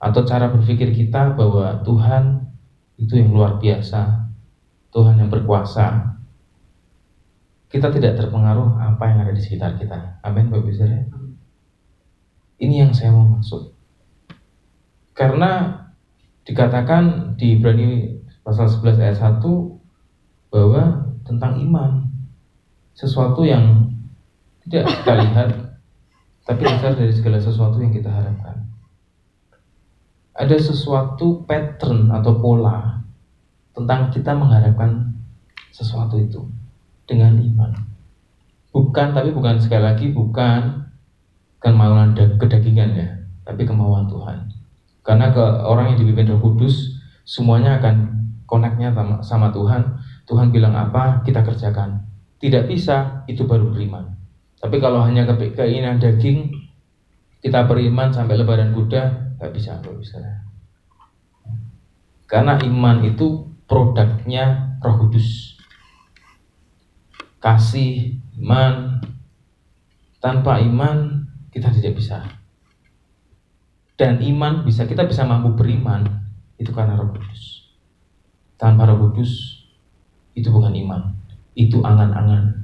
atau 0.00 0.24
cara 0.24 0.48
berpikir 0.48 0.90
kita 0.90 1.36
bahwa 1.36 1.84
Tuhan 1.84 2.48
itu 2.96 3.20
yang 3.20 3.30
luar 3.30 3.60
biasa, 3.60 4.28
Tuhan 4.90 5.20
yang 5.20 5.28
berkuasa, 5.28 6.16
kita 7.68 7.88
tidak 7.88 8.20
terpengaruh 8.20 8.76
apa 8.76 9.04
yang 9.08 9.18
ada 9.24 9.32
di 9.32 9.40
sekitar 9.40 9.76
kita. 9.80 10.20
Amin, 10.20 10.52
Bapak 10.52 10.68
Ibu 10.68 10.72
Ini 12.60 12.74
yang 12.84 12.92
saya 12.92 13.12
mau 13.12 13.24
maksud. 13.24 13.72
Karena 15.12 15.82
dikatakan 16.44 17.34
di 17.38 17.56
Ibrani 17.56 18.20
pasal 18.42 18.66
11 18.68 18.98
ayat 18.98 19.18
1 19.18 19.40
bahwa 20.52 20.82
tentang 21.22 21.56
iman 21.62 22.10
sesuatu 22.92 23.46
yang 23.46 23.88
tidak 24.66 24.90
kita 24.90 25.12
lihat 25.22 25.50
tapi 26.42 26.62
dasar 26.66 26.94
dari 26.94 27.12
segala 27.14 27.38
sesuatu 27.38 27.78
yang 27.78 27.94
kita 27.94 28.10
harapkan 28.10 28.66
ada 30.32 30.56
sesuatu 30.56 31.44
pattern 31.44 32.08
atau 32.08 32.40
pola 32.40 33.02
tentang 33.72 34.08
kita 34.10 34.32
mengharapkan 34.32 35.12
sesuatu 35.72 36.18
itu 36.18 36.44
dengan 37.06 37.36
iman 37.38 37.72
bukan 38.72 39.12
tapi 39.12 39.30
bukan 39.30 39.60
sekali 39.60 39.84
lagi 39.84 40.06
bukan 40.10 40.88
kemauan 41.62 42.16
kedagingan 42.16 42.90
ya 42.96 43.08
tapi 43.44 43.66
kemauan 43.68 44.08
Tuhan 44.08 44.50
karena 45.02 45.34
ke 45.34 45.44
orang 45.66 45.94
yang 45.94 45.98
dipimpin 46.02 46.30
Roh 46.34 46.40
Kudus 46.40 46.98
semuanya 47.26 47.78
akan 47.82 48.10
koneknya 48.46 48.92
sama, 48.94 49.16
sama 49.22 49.48
Tuhan 49.50 50.02
Tuhan 50.26 50.54
bilang 50.54 50.72
apa, 50.72 51.20
kita 51.26 51.42
kerjakan. 51.42 52.06
Tidak 52.38 52.66
bisa, 52.66 53.26
itu 53.26 53.46
baru 53.46 53.70
beriman. 53.70 54.16
Tapi 54.62 54.78
kalau 54.78 55.02
hanya 55.02 55.26
ke 55.26 55.58
keinginan 55.58 55.98
daging, 55.98 56.54
kita 57.42 57.66
beriman 57.66 58.14
sampai 58.14 58.38
lebaran 58.38 58.70
kuda, 58.70 59.34
nggak 59.42 59.50
bisa, 59.50 59.82
nggak 59.82 59.98
bisa. 59.98 60.22
Karena 62.30 62.62
iman 62.62 63.02
itu 63.02 63.50
produknya 63.66 64.78
roh 64.78 65.02
kudus. 65.02 65.58
Kasih, 67.42 68.22
iman, 68.38 69.02
tanpa 70.22 70.62
iman 70.62 71.26
kita 71.50 71.74
tidak 71.74 71.98
bisa. 71.98 72.22
Dan 73.98 74.22
iman 74.22 74.62
bisa, 74.62 74.86
kita 74.86 75.10
bisa 75.10 75.26
mampu 75.26 75.58
beriman, 75.58 76.06
itu 76.54 76.70
karena 76.70 76.94
roh 76.94 77.10
kudus. 77.10 77.66
Tanpa 78.54 78.86
roh 78.86 79.10
kudus, 79.10 79.66
itu 80.38 80.46
bukan 80.54 80.70
iman, 80.86 81.18
itu 81.58 81.82
angan-angan. 81.82 82.61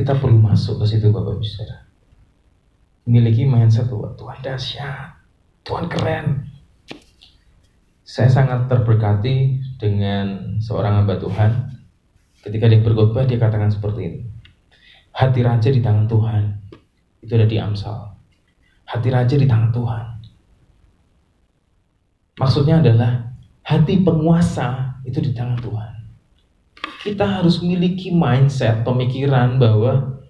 Kita 0.00 0.16
perlu 0.16 0.40
masuk 0.40 0.80
ke 0.80 0.96
situ 0.96 1.12
Bapak 1.12 1.36
Ibu 1.36 1.44
Saudara. 1.44 1.84
Miliki 3.04 3.44
mindset 3.44 3.84
bahwa 3.84 4.16
Tuhan 4.16 4.40
dahsyat, 4.40 5.12
Tuhan 5.60 5.92
keren. 5.92 6.48
Saya 8.00 8.32
sangat 8.32 8.64
terberkati 8.64 9.60
dengan 9.76 10.56
seorang 10.56 11.04
hamba 11.04 11.20
Tuhan. 11.20 11.76
Ketika 12.40 12.72
dia 12.72 12.80
berkhotbah 12.80 13.28
dia 13.28 13.36
katakan 13.36 13.68
seperti 13.68 14.00
ini. 14.00 14.20
Hati 15.12 15.44
raja 15.44 15.68
di 15.68 15.84
tangan 15.84 16.08
Tuhan. 16.08 16.44
Itu 17.20 17.36
ada 17.36 17.44
di 17.44 17.60
Amsal. 17.60 18.16
Hati 18.88 19.08
raja 19.12 19.36
di 19.36 19.44
tangan 19.44 19.68
Tuhan. 19.68 20.06
Maksudnya 22.40 22.80
adalah 22.80 23.36
hati 23.68 24.00
penguasa 24.00 24.96
itu 25.04 25.20
di 25.20 25.36
tangan 25.36 25.60
Tuhan 25.60 25.99
kita 27.00 27.24
harus 27.24 27.64
memiliki 27.64 28.12
mindset 28.12 28.84
pemikiran 28.84 29.56
bahwa 29.56 30.20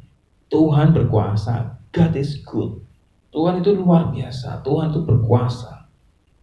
Tuhan 0.46 0.94
berkuasa, 0.94 1.82
God 1.90 2.14
is 2.14 2.38
good. 2.46 2.78
Tuhan 3.30 3.62
itu 3.62 3.74
luar 3.74 4.10
biasa, 4.10 4.62
Tuhan 4.62 4.90
itu 4.94 5.02
berkuasa. 5.06 5.86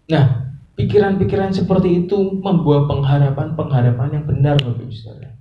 Nah, 0.07 0.55
pikiran-pikiran 0.79 1.51
seperti 1.51 2.07
itu 2.07 2.39
membuat 2.39 2.87
pengharapan-pengharapan 2.87 4.09
yang 4.19 4.25
benar 4.27 4.55
Bapak. 4.59 5.35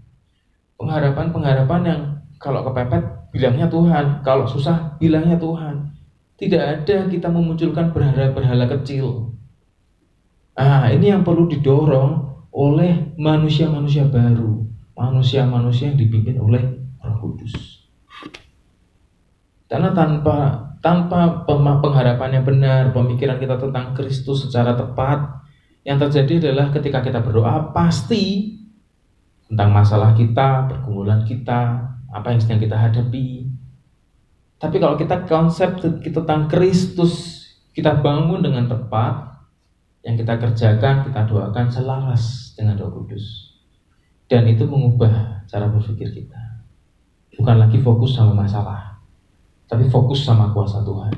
Pengharapan-pengharapan 0.79 1.81
yang 1.87 2.01
kalau 2.39 2.67
kepepet 2.67 3.03
bilangnya 3.31 3.67
Tuhan, 3.71 4.23
kalau 4.23 4.47
susah 4.47 4.99
bilangnya 4.99 5.39
Tuhan. 5.39 5.95
Tidak 6.37 6.63
ada 6.63 7.09
kita 7.09 7.33
memunculkan 7.33 7.97
berhala-berhala 7.97 8.69
kecil. 8.69 9.33
Ah, 10.53 10.93
ini 10.93 11.09
yang 11.09 11.25
perlu 11.25 11.49
didorong 11.49 12.45
oleh 12.53 13.17
manusia-manusia 13.17 14.05
baru, 14.09 14.65
manusia-manusia 14.97 15.93
yang 15.93 16.01
dipimpin 16.01 16.41
oleh 16.41 16.65
Roh 17.05 17.17
Kudus. 17.21 17.85
Karena 19.69 19.93
tanpa 19.93 20.67
tanpa 20.81 21.45
pengharapan 21.83 22.41
yang 22.41 22.45
benar, 22.47 22.83
pemikiran 22.95 23.37
kita 23.43 23.59
tentang 23.59 23.93
Kristus 23.93 24.47
secara 24.47 24.79
tepat, 24.79 25.43
yang 25.83 25.99
terjadi 25.99 26.49
adalah 26.51 26.71
ketika 26.71 27.03
kita 27.03 27.21
berdoa 27.23 27.75
pasti 27.75 28.55
tentang 29.47 29.71
masalah 29.71 30.15
kita, 30.15 30.67
pergumulan 30.67 31.23
kita, 31.23 31.91
apa 32.11 32.27
yang 32.35 32.41
sedang 32.43 32.63
kita 32.63 32.77
hadapi. 32.79 33.51
Tapi 34.57 34.77
kalau 34.81 34.97
kita 34.97 35.27
konsep 35.29 35.79
kita 36.01 36.25
tentang 36.25 36.49
Kristus, 36.49 37.45
kita 37.77 38.01
bangun 38.01 38.41
dengan 38.41 38.67
tepat, 38.67 39.37
yang 40.07 40.15
kita 40.15 40.39
kerjakan, 40.39 41.03
kita 41.03 41.27
doakan 41.27 41.67
selaras 41.67 42.55
dengan 42.55 42.79
Roh 42.79 42.95
Kudus. 42.95 43.46
Dan 44.27 44.43
itu 44.51 44.67
mengubah 44.67 45.47
cara 45.47 45.71
berpikir 45.71 46.11
kita. 46.11 46.41
Bukan 47.39 47.57
lagi 47.63 47.79
fokus 47.79 48.19
sama 48.19 48.35
masalah, 48.35 48.99
tapi 49.71 49.87
fokus 49.87 50.25
sama 50.27 50.51
kuasa 50.51 50.83
Tuhan. 50.83 51.15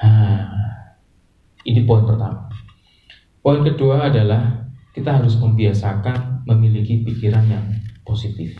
Nah, 0.00 0.48
ini 1.66 1.84
poin 1.84 2.08
pertama. 2.08 2.48
Poin 3.44 3.60
kedua 3.60 4.08
adalah 4.08 4.64
kita 4.96 5.20
harus 5.20 5.36
membiasakan 5.36 6.46
memiliki 6.48 7.02
pikiran 7.04 7.44
yang 7.50 7.66
positif. 8.06 8.56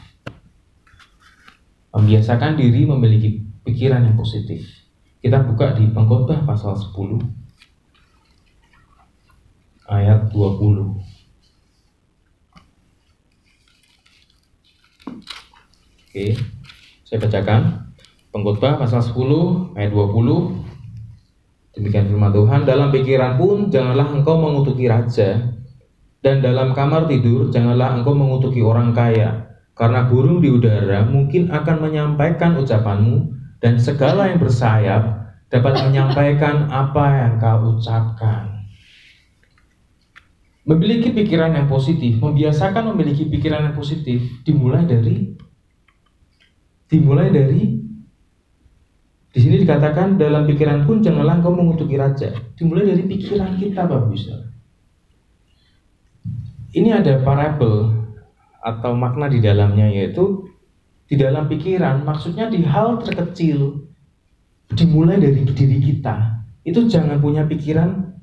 Membiasakan 1.95 2.59
diri 2.59 2.83
memiliki 2.85 3.41
pikiran 3.63 4.03
yang 4.03 4.19
positif. 4.19 4.67
Kita 5.23 5.41
buka 5.41 5.73
di 5.79 5.89
pengkhotbah 5.89 6.45
pasal 6.45 6.77
10 6.77 7.23
ayat 9.89 10.29
20. 10.35 11.14
Oke, 16.15 16.31
saya 17.03 17.19
bacakan. 17.19 17.91
Pengkhotbah 18.31 18.79
pasal 18.79 19.03
10 19.03 19.75
ayat 19.75 19.91
20. 19.91 21.75
Demikian 21.75 22.07
firman 22.07 22.31
Tuhan, 22.31 22.63
dalam 22.63 22.95
pikiran 22.95 23.35
pun 23.35 23.67
janganlah 23.67 24.15
engkau 24.15 24.39
mengutuki 24.39 24.87
raja, 24.87 25.43
dan 26.23 26.39
dalam 26.39 26.71
kamar 26.71 27.11
tidur 27.11 27.51
janganlah 27.51 27.99
engkau 27.99 28.15
mengutuki 28.15 28.63
orang 28.63 28.95
kaya, 28.95 29.59
karena 29.75 30.07
burung 30.07 30.39
di 30.39 30.55
udara 30.55 31.03
mungkin 31.03 31.51
akan 31.51 31.83
menyampaikan 31.83 32.63
ucapanmu, 32.63 33.35
dan 33.59 33.83
segala 33.83 34.31
yang 34.31 34.39
bersayap 34.39 35.35
dapat 35.51 35.83
menyampaikan 35.83 36.71
apa 36.71 37.27
yang 37.27 37.43
kau 37.43 37.75
ucapkan. 37.75 38.71
Memiliki 40.63 41.11
pikiran 41.11 41.59
yang 41.59 41.67
positif, 41.67 42.23
membiasakan 42.23 42.95
memiliki 42.95 43.27
pikiran 43.27 43.67
yang 43.67 43.75
positif 43.75 44.23
dimulai 44.47 44.87
dari 44.87 45.43
dimulai 46.95 47.35
dari 47.35 47.75
di 49.35 49.39
sini 49.43 49.67
dikatakan 49.67 50.15
dalam 50.15 50.47
pikiran 50.47 50.87
pun 50.87 51.03
janganlah 51.03 51.43
engkau 51.43 51.51
mengutuki 51.51 51.99
raja. 51.99 52.31
Dimulai 52.55 52.87
dari 52.87 53.03
pikiran 53.03 53.59
kita, 53.59 53.83
Bapak 53.83 54.15
Bisa. 54.15 54.47
Ini 56.71 57.03
ada 57.03 57.19
parabel 57.19 57.91
atau 58.63 58.95
makna 58.95 59.27
di 59.27 59.43
dalamnya 59.43 59.91
yaitu 59.91 60.47
di 61.11 61.19
dalam 61.19 61.51
pikiran, 61.51 62.07
maksudnya 62.07 62.47
di 62.47 62.63
hal 62.63 63.03
terkecil 63.03 63.83
dimulai 64.71 65.19
dari 65.19 65.43
diri 65.51 65.79
kita. 65.83 66.47
Itu 66.63 66.87
jangan 66.87 67.19
punya 67.19 67.43
pikiran 67.43 68.14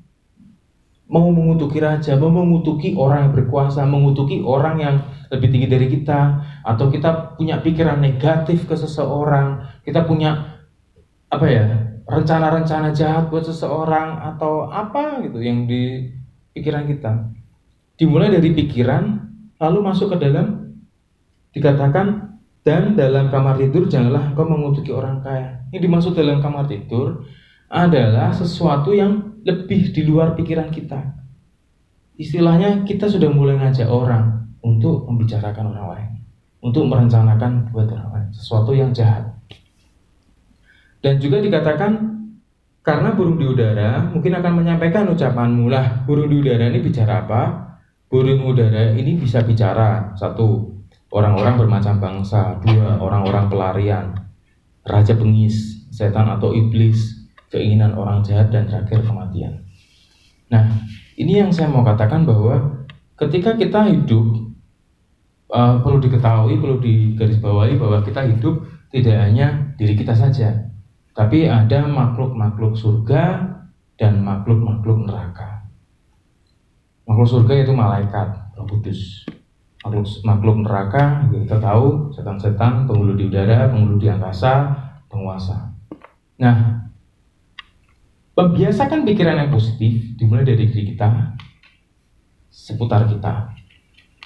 mau 1.12 1.28
mengutuki 1.28 1.76
raja, 1.76 2.16
mau 2.16 2.32
mengutuki 2.32 2.96
orang 2.96 3.28
yang 3.28 3.32
berkuasa, 3.36 3.84
mengutuki 3.84 4.40
orang 4.40 4.80
yang 4.80 4.96
lebih 5.28 5.52
tinggi 5.52 5.68
dari 5.68 5.86
kita, 5.92 6.40
atau 6.64 6.88
kita 6.88 7.36
punya 7.36 7.60
pikiran 7.60 8.00
negatif 8.00 8.64
ke 8.64 8.72
seseorang, 8.72 9.60
kita 9.84 10.08
punya 10.08 10.56
apa 11.28 11.46
ya 11.48 11.64
rencana-rencana 12.08 12.96
jahat 12.96 13.28
buat 13.28 13.44
seseorang 13.44 14.20
atau 14.34 14.72
apa 14.72 15.20
gitu 15.20 15.38
yang 15.44 15.68
di 15.68 16.08
pikiran 16.56 16.88
kita. 16.88 17.28
Dimulai 18.00 18.32
dari 18.32 18.52
pikiran 18.56 19.20
lalu 19.60 19.78
masuk 19.84 20.16
ke 20.16 20.26
dalam 20.26 20.76
dikatakan 21.52 22.40
dan 22.64 22.96
dalam 22.96 23.28
kamar 23.28 23.60
tidur 23.60 23.84
janganlah 23.88 24.32
engkau 24.32 24.48
mengutuki 24.48 24.92
orang 24.92 25.20
kaya. 25.20 25.60
Ini 25.72 25.78
dimaksud 25.80 26.16
dalam 26.16 26.40
kamar 26.40 26.68
tidur 26.68 27.24
adalah 27.72 28.32
sesuatu 28.32 28.92
yang 28.92 29.31
lebih 29.42 29.90
di 29.90 30.02
luar 30.06 30.34
pikiran 30.38 30.70
kita. 30.70 30.98
Istilahnya 32.18 32.86
kita 32.86 33.10
sudah 33.10 33.30
mulai 33.30 33.58
ngajak 33.58 33.88
orang 33.90 34.54
untuk 34.62 35.06
membicarakan 35.10 35.74
orang 35.74 35.86
lain 35.96 36.12
untuk 36.62 36.86
merencanakan 36.86 37.74
buat 37.74 37.90
orang 37.90 38.08
lain 38.14 38.28
sesuatu 38.30 38.70
yang 38.70 38.94
jahat. 38.94 39.26
Dan 41.02 41.18
juga 41.18 41.42
dikatakan 41.42 41.98
karena 42.86 43.14
burung 43.14 43.38
di 43.38 43.46
udara 43.46 44.06
mungkin 44.14 44.38
akan 44.38 44.52
menyampaikan 44.62 45.10
ucapanmu 45.10 45.66
lah. 45.66 46.06
Burung 46.06 46.30
di 46.30 46.38
udara 46.38 46.70
ini 46.70 46.78
bicara 46.78 47.26
apa? 47.26 47.42
Burung 48.06 48.46
udara 48.46 48.94
ini 48.94 49.18
bisa 49.18 49.42
bicara. 49.42 50.14
Satu 50.14 50.70
orang-orang 51.10 51.58
bermacam 51.58 51.98
bangsa, 51.98 52.62
dua 52.62 53.02
orang-orang 53.02 53.50
pelarian, 53.50 54.06
raja 54.86 55.18
bengis, 55.18 55.90
setan 55.90 56.30
atau 56.30 56.54
iblis, 56.54 57.21
keinginan 57.52 57.92
orang 57.92 58.24
jahat 58.24 58.48
dan 58.48 58.64
terakhir 58.64 59.04
kematian. 59.04 59.68
Nah, 60.48 60.64
ini 61.20 61.44
yang 61.44 61.52
saya 61.52 61.68
mau 61.68 61.84
katakan 61.84 62.24
bahwa 62.24 62.88
ketika 63.20 63.54
kita 63.60 63.92
hidup 63.92 64.48
uh, 65.52 65.84
perlu 65.84 66.00
diketahui, 66.00 66.56
perlu 66.56 66.80
digarisbawahi 66.80 67.76
bahwa 67.76 68.00
kita 68.00 68.24
hidup 68.24 68.64
tidak 68.88 69.16
hanya 69.20 69.76
diri 69.76 69.92
kita 69.92 70.16
saja, 70.16 70.72
tapi 71.12 71.44
ada 71.44 71.84
makhluk-makhluk 71.84 72.72
surga 72.72 73.52
dan 74.00 74.24
makhluk-makhluk 74.24 75.04
neraka. 75.08 75.68
Makhluk 77.04 77.28
surga 77.28 77.68
itu 77.68 77.72
malaikat, 77.76 78.28
Roh 78.56 78.64
Kudus. 78.64 79.28
Makhluk, 79.82 80.06
makhluk 80.22 80.56
neraka 80.62 81.26
kita 81.28 81.58
tahu 81.58 82.14
setan-setan, 82.14 82.86
penghulu 82.86 83.18
di 83.18 83.26
udara, 83.26 83.66
penghulu 83.66 83.98
di 83.98 84.08
angkasa, 84.08 84.70
penguasa. 85.10 85.74
Nah, 86.38 86.86
membiasakan 88.32 89.04
pikiran 89.04 89.36
yang 89.36 89.50
positif 89.52 90.16
dimulai 90.16 90.44
dari 90.46 90.68
diri 90.68 90.94
kita, 90.94 91.36
seputar 92.48 93.04
kita. 93.08 93.52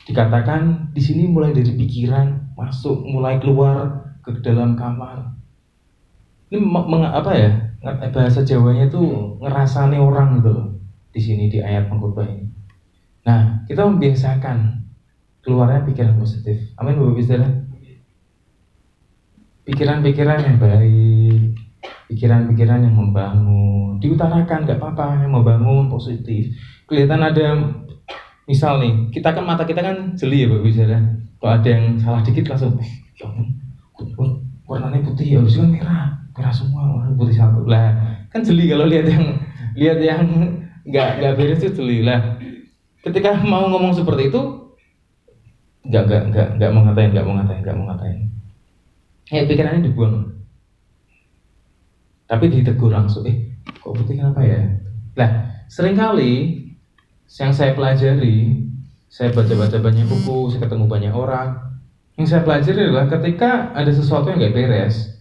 Dikatakan 0.07 0.95
di 0.95 1.03
sini 1.03 1.27
mulai 1.27 1.51
dari 1.51 1.75
pikiran 1.75 2.55
masuk, 2.55 3.03
mulai 3.03 3.43
keluar 3.43 4.15
ke 4.23 4.39
dalam 4.39 4.79
kamar, 4.79 5.37
ini 6.47 6.63
meng, 6.63 7.03
apa 7.03 7.31
ya 7.35 7.51
bahasa 8.15 8.47
Jawanya 8.47 8.87
itu 8.87 9.03
ngerasani 9.43 9.99
orang 9.99 10.39
gitu 10.39 10.51
loh 10.55 10.69
di 11.11 11.21
sini 11.23 11.51
di 11.51 11.59
ayat 11.59 11.91
pengkhotbah 11.91 12.27
ini. 12.27 12.47
Nah 13.27 13.67
kita 13.67 13.83
membiasakan 13.83 14.87
keluarnya 15.43 15.83
pikiran 15.83 16.15
positif. 16.19 16.71
Amin 16.79 16.95
bapak 16.99 17.19
ibu 17.19 17.39
Pikiran-pikiran 19.67 20.47
yang 20.47 20.59
baik, 20.63 21.46
pikiran-pikiran 22.07 22.87
yang 22.87 22.95
membangun, 22.95 23.99
diutarakan 23.99 24.67
nggak 24.67 24.79
apa-apa 24.79 25.27
yang 25.27 25.33
membangun 25.35 25.91
positif. 25.91 26.55
Kelihatan 26.87 27.23
ada 27.23 27.47
misal 28.47 28.79
nih, 28.79 29.11
kita 29.11 29.35
kan 29.35 29.43
mata 29.43 29.67
kita 29.67 29.83
kan 29.83 30.15
jeli 30.15 30.47
ya 30.47 30.51
bapak 30.51 30.71
ibu 30.71 30.83
Kalau 31.37 31.53
ada 31.53 31.69
yang 31.69 31.85
salah 31.99 32.23
dikit 32.23 32.49
langsung, 32.49 32.79
eh, 32.81 32.93
ya 33.19 33.29
warnanya 34.67 35.03
putih 35.03 35.27
ya? 35.27 35.39
Harusnya 35.43 35.63
kan 35.63 35.71
merah 35.73 36.07
merah 36.35 36.55
semua 36.55 36.83
orang 36.85 37.15
putih 37.19 37.37
satu. 37.39 37.67
Lah 37.67 37.95
kan 38.31 38.41
jeli 38.43 38.71
kalau 38.71 38.87
lihat 38.87 39.07
yang 39.09 39.25
lihat 39.79 39.99
yang 40.03 40.23
nggak 40.87 41.09
nggak 41.23 41.35
beres 41.39 41.63
itu 41.63 41.75
jeli. 41.83 42.07
Lah 42.07 42.39
ketika 43.03 43.35
mau 43.43 43.67
ngomong 43.71 43.95
seperti 43.95 44.31
itu 44.31 44.41
nggak 45.87 46.03
nggak 46.07 46.23
nggak 46.35 46.49
nggak 46.59 46.71
mau 46.75 46.83
ngatain 46.91 47.11
nggak 47.15 47.27
mau 47.27 47.35
ngatain 47.39 47.61
nggak 47.63 47.77
mau 47.79 47.87
ngatain. 47.95 48.19
Ya 49.27 49.43
pikirannya 49.47 49.87
dibuang 49.87 50.36
tapi 52.27 52.51
ditegur 52.51 52.91
langsung 52.91 53.27
eh 53.27 53.57
kok 53.67 53.95
putih 53.95 54.19
kenapa 54.19 54.43
ya 54.43 54.63
lah 55.19 55.31
sering 55.71 55.99
kali 55.99 56.63
yang 57.41 57.51
saya 57.51 57.75
pelajari 57.75 58.67
saya 59.11 59.31
baca-baca 59.33 59.79
banyak 59.81 60.07
buku 60.07 60.51
saya 60.53 60.67
ketemu 60.67 60.85
banyak 60.87 61.13
orang 61.15 61.57
yang 62.19 62.27
saya 62.27 62.43
pelajari 62.43 62.91
adalah 62.91 63.07
ketika 63.09 63.71
ada 63.73 63.91
sesuatu 63.91 64.31
yang 64.31 64.39
nggak 64.43 64.55
beres 64.55 65.17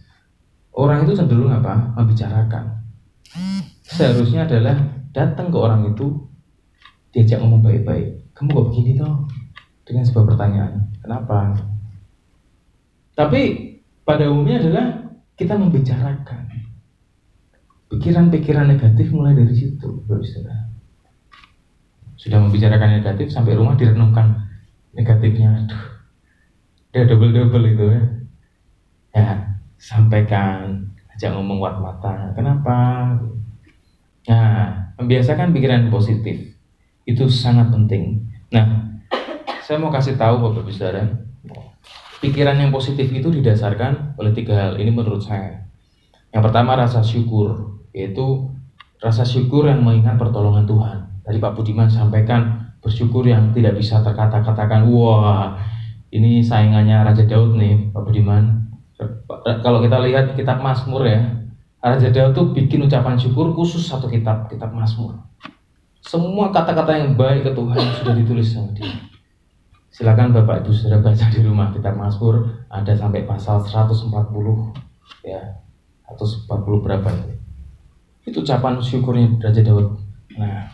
orang 0.76 1.08
itu 1.08 1.16
cenderung 1.16 1.50
apa? 1.50 1.96
Membicarakan. 1.96 2.84
Seharusnya 3.82 4.44
adalah 4.44 4.76
datang 5.10 5.48
ke 5.48 5.56
orang 5.56 5.90
itu, 5.90 6.12
diajak 7.10 7.40
ngomong 7.40 7.64
baik-baik. 7.64 8.36
Kamu 8.36 8.52
kok 8.52 8.66
begini 8.70 9.00
toh? 9.00 9.24
Dengan 9.88 10.04
sebuah 10.04 10.36
pertanyaan. 10.36 10.92
Kenapa? 11.00 11.56
Tapi 13.16 13.42
pada 14.04 14.28
umumnya 14.28 14.60
adalah 14.60 14.86
kita 15.40 15.56
membicarakan. 15.56 16.44
Pikiran-pikiran 17.86 18.66
negatif 18.66 19.14
mulai 19.14 19.38
dari 19.38 19.54
situ, 19.54 20.02
saudara. 20.06 20.66
sudah 22.16 22.42
membicarakan 22.42 22.98
negatif 22.98 23.30
sampai 23.30 23.54
rumah 23.54 23.78
direnungkan 23.78 24.42
negatifnya. 24.96 25.62
Aduh 25.62 25.84
dia 26.90 27.04
double 27.06 27.30
double 27.30 27.66
itu 27.70 27.86
ya. 27.92 28.02
Ya 29.14 29.28
sampaikan 29.76 30.90
ajak 31.14 31.30
ngomong 31.36 31.60
wat 31.62 31.76
mata. 31.78 32.32
Kenapa? 32.34 32.76
Nah 34.26 34.90
membiasakan 34.98 35.54
pikiran 35.54 35.92
positif. 35.92 36.56
Itu 37.06 37.30
sangat 37.30 37.70
penting. 37.70 38.26
Nah 38.50 38.96
saya 39.62 39.78
mau 39.78 39.92
kasih 39.94 40.18
tahu 40.18 40.40
bapak 40.40 40.72
saudara 40.72 41.26
pikiran 42.20 42.56
yang 42.56 42.72
positif 42.72 43.12
itu 43.12 43.28
didasarkan 43.28 44.16
oleh 44.16 44.32
tiga 44.32 44.56
hal 44.56 44.80
ini 44.80 44.90
menurut 44.90 45.20
saya. 45.20 45.68
Yang 46.32 46.42
pertama 46.50 46.76
rasa 46.76 47.04
syukur 47.04 47.75
yaitu 47.96 48.52
rasa 49.00 49.24
syukur 49.24 49.64
yang 49.64 49.80
mengingat 49.80 50.20
pertolongan 50.20 50.68
Tuhan 50.68 51.06
Tadi 51.26 51.42
Pak 51.42 51.58
Budiman 51.58 51.90
sampaikan 51.90 52.70
bersyukur 52.78 53.26
yang 53.26 53.50
tidak 53.50 53.74
bisa 53.74 53.98
terkata-katakan. 53.98 54.86
Wah, 54.86 55.58
ini 56.14 56.38
saingannya 56.38 57.02
Raja 57.02 57.26
Daud 57.26 57.58
nih, 57.58 57.90
Pak 57.90 58.02
Budiman. 58.06 58.70
Kalau 59.42 59.82
kita 59.82 59.98
lihat 60.06 60.38
kitab 60.38 60.62
Mazmur 60.62 61.02
ya, 61.02 61.18
Raja 61.82 62.14
Daud 62.14 62.30
tuh 62.30 62.54
bikin 62.54 62.86
ucapan 62.86 63.18
syukur 63.18 63.50
khusus 63.58 63.82
satu 63.82 64.06
kitab, 64.06 64.46
kitab 64.46 64.70
Mazmur. 64.70 65.18
Semua 65.98 66.54
kata-kata 66.54 66.94
yang 66.94 67.18
baik 67.18 67.42
ke 67.42 67.50
Tuhan 67.58 67.82
sudah 67.98 68.14
ditulis 68.14 68.46
sama 68.46 68.70
dia. 68.70 68.86
Silakan 69.90 70.30
Bapak 70.30 70.62
Ibu 70.62 70.70
sudah 70.70 71.02
baca 71.02 71.26
di 71.26 71.42
rumah 71.42 71.74
kitab 71.74 71.98
Mazmur 71.98 72.62
ada 72.70 72.94
sampai 72.94 73.26
pasal 73.26 73.66
140 73.66 74.14
ya. 75.26 75.42
140 76.06 76.46
berapa 76.86 77.08
itu? 77.10 77.45
Itu 78.26 78.42
ucapan 78.42 78.82
syukurnya 78.82 79.38
Raja 79.38 79.62
Daud. 79.62 80.02
Nah, 80.34 80.68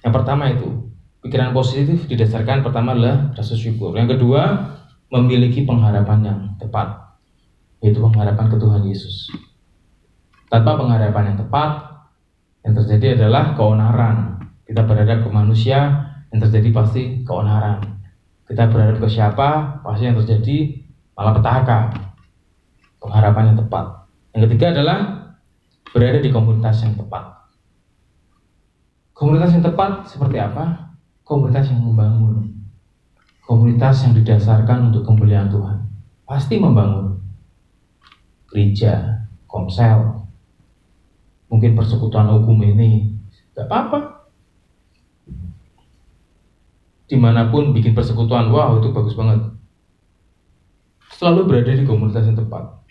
yang 0.00 0.12
pertama 0.12 0.48
itu, 0.48 0.88
pikiran 1.20 1.52
positif 1.52 2.08
didasarkan 2.08 2.64
pertama 2.64 2.96
adalah 2.96 3.30
rasa 3.36 3.52
syukur. 3.54 3.92
Yang 3.92 4.16
kedua, 4.16 4.72
memiliki 5.12 5.68
pengharapan 5.68 6.18
yang 6.24 6.40
tepat, 6.56 7.16
yaitu 7.84 8.00
pengharapan 8.00 8.46
ke 8.48 8.56
Tuhan 8.56 8.82
Yesus. 8.88 9.30
Tanpa 10.48 10.80
pengharapan 10.80 11.32
yang 11.32 11.38
tepat, 11.44 11.70
yang 12.64 12.74
terjadi 12.74 13.20
adalah 13.20 13.52
keonaran. 13.52 14.40
Kita 14.64 14.82
berhadap 14.88 15.22
ke 15.22 15.28
manusia, 15.28 16.08
yang 16.32 16.40
terjadi 16.40 16.68
pasti 16.72 17.02
keonaran. 17.22 18.00
Kita 18.48 18.68
berhadap 18.68 19.00
ke 19.00 19.08
siapa, 19.08 19.80
pasti 19.84 20.08
yang 20.08 20.16
terjadi 20.20 20.82
malah 21.16 21.32
petaka. 21.36 21.78
Pengharapan 23.00 23.52
yang 23.52 23.58
tepat. 23.60 23.86
Yang 24.34 24.42
ketiga 24.48 24.66
adalah 24.74 24.98
berada 25.94 26.18
di 26.18 26.34
komunitas 26.34 26.82
yang 26.82 26.98
tepat. 26.98 27.46
Komunitas 29.14 29.54
yang 29.54 29.62
tepat 29.62 30.10
seperti 30.10 30.42
apa? 30.42 30.90
Komunitas 31.22 31.70
yang 31.70 31.86
membangun. 31.86 32.50
Komunitas 33.46 34.02
yang 34.02 34.18
didasarkan 34.18 34.90
untuk 34.90 35.06
kemuliaan 35.06 35.46
Tuhan. 35.54 35.86
Pasti 36.26 36.58
membangun. 36.58 37.22
Gereja, 38.50 39.22
komsel, 39.46 40.26
mungkin 41.46 41.78
persekutuan 41.78 42.26
hukum 42.26 42.58
ini, 42.66 43.14
gak 43.54 43.70
apa-apa. 43.70 44.26
Di 47.06 47.14
mana 47.14 47.54
pun 47.54 47.70
bikin 47.70 47.94
persekutuan, 47.94 48.50
wow 48.50 48.82
itu 48.82 48.90
bagus 48.90 49.14
banget. 49.14 49.46
Selalu 51.14 51.46
berada 51.46 51.70
di 51.70 51.86
komunitas 51.86 52.26
yang 52.26 52.38
tepat. 52.38 52.82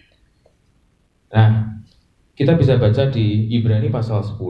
Nah, 1.36 1.73
kita 2.34 2.58
bisa 2.58 2.82
baca 2.82 3.14
di 3.14 3.46
Ibrani 3.54 3.94
pasal 3.94 4.26
10 4.26 4.42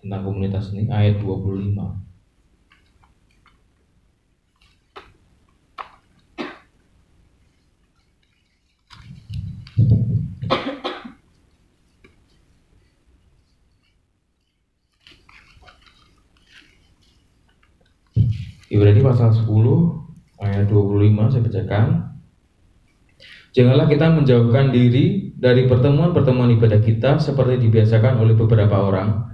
tentang 0.00 0.22
komunitas 0.24 0.72
ini 0.72 0.88
ayat 0.88 1.20
25. 1.20 1.76
Ibrani 18.72 19.00
pasal 19.04 19.36
10 19.36 19.44
ayat 20.40 20.64
25 20.72 21.28
saya 21.28 21.44
bacakan. 21.44 22.15
Janganlah 23.56 23.88
kita 23.88 24.12
menjauhkan 24.12 24.68
diri 24.68 25.32
dari 25.32 25.64
pertemuan-pertemuan 25.64 26.52
ibadah 26.60 26.76
kita 26.76 27.16
seperti 27.16 27.56
dibiasakan 27.64 28.20
oleh 28.20 28.36
beberapa 28.36 28.84
orang, 28.84 29.32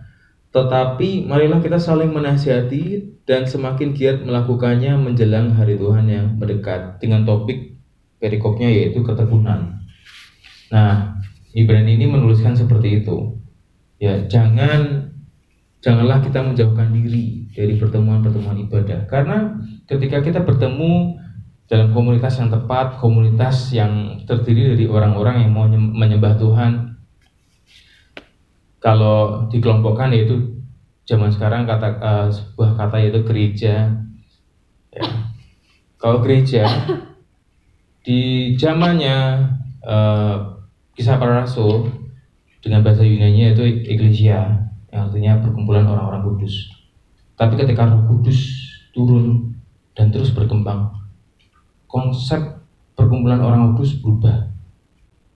tetapi 0.55 1.27
marilah 1.27 1.59
kita 1.59 1.83
saling 1.83 2.15
menasihati 2.15 3.03
dan 3.27 3.51
semakin 3.51 3.91
giat 3.91 4.23
melakukannya 4.23 4.95
menjelang 4.95 5.51
hari 5.59 5.75
Tuhan 5.75 6.07
yang 6.07 6.39
mendekat 6.39 7.03
dengan 7.03 7.27
topik 7.27 7.75
perikopnya 8.23 8.71
yaitu 8.71 9.03
ketekunan. 9.03 9.83
Nah, 10.71 11.19
Ibrani 11.51 11.99
ini 11.99 12.07
menuliskan 12.07 12.55
seperti 12.55 13.03
itu. 13.03 13.43
Ya, 13.99 14.23
jangan 14.31 15.11
janganlah 15.83 16.23
kita 16.23 16.47
menjauhkan 16.47 16.95
diri 16.95 17.51
dari 17.51 17.75
pertemuan-pertemuan 17.75 18.55
ibadah 18.71 19.03
karena 19.11 19.59
ketika 19.91 20.23
kita 20.23 20.47
bertemu 20.47 21.19
dalam 21.73 21.89
komunitas 21.97 22.37
yang 22.37 22.53
tepat, 22.53 23.01
komunitas 23.01 23.73
yang 23.73 24.21
terdiri 24.29 24.77
dari 24.77 24.85
orang-orang 24.85 25.49
yang 25.49 25.57
mau 25.57 25.65
menyembah 25.73 26.37
Tuhan, 26.37 27.01
kalau 28.77 29.49
dikelompokkan 29.49 30.13
yaitu 30.13 30.53
zaman 31.09 31.33
sekarang 31.33 31.65
kata 31.65 31.97
uh, 31.97 32.29
sebuah 32.29 32.77
kata 32.77 33.01
yaitu 33.01 33.25
gereja. 33.25 33.89
Ya. 34.93 35.09
kalau 35.97 36.21
gereja 36.21 36.69
di 38.05 38.53
zamannya 38.61 39.41
uh, 39.81 40.61
kisah 40.93 41.17
para 41.17 41.41
rasul 41.41 41.89
dengan 42.61 42.85
bahasa 42.85 43.01
Yunani 43.01 43.57
itu 43.57 43.65
Iglesia 43.89 44.69
yang 44.93 45.09
artinya 45.09 45.41
perkumpulan 45.41 45.89
orang-orang 45.89 46.21
kudus. 46.21 46.69
Tapi 47.41 47.57
ketika 47.57 47.89
roh 47.89 48.05
kudus 48.13 48.61
turun 48.93 49.57
dan 49.97 50.13
terus 50.13 50.37
berkembang 50.37 51.02
konsep 51.93 52.41
perkumpulan 52.97 53.45
orang 53.45 53.77
kudus 53.77 54.01
berubah 54.01 54.49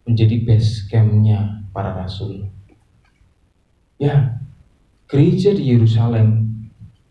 menjadi 0.09 0.41
base 0.49 0.89
campnya 0.89 1.69
para 1.77 1.93
rasul 1.93 2.49
Ya, 3.97 4.45
gereja 5.09 5.57
di 5.57 5.73
Yerusalem 5.73 6.53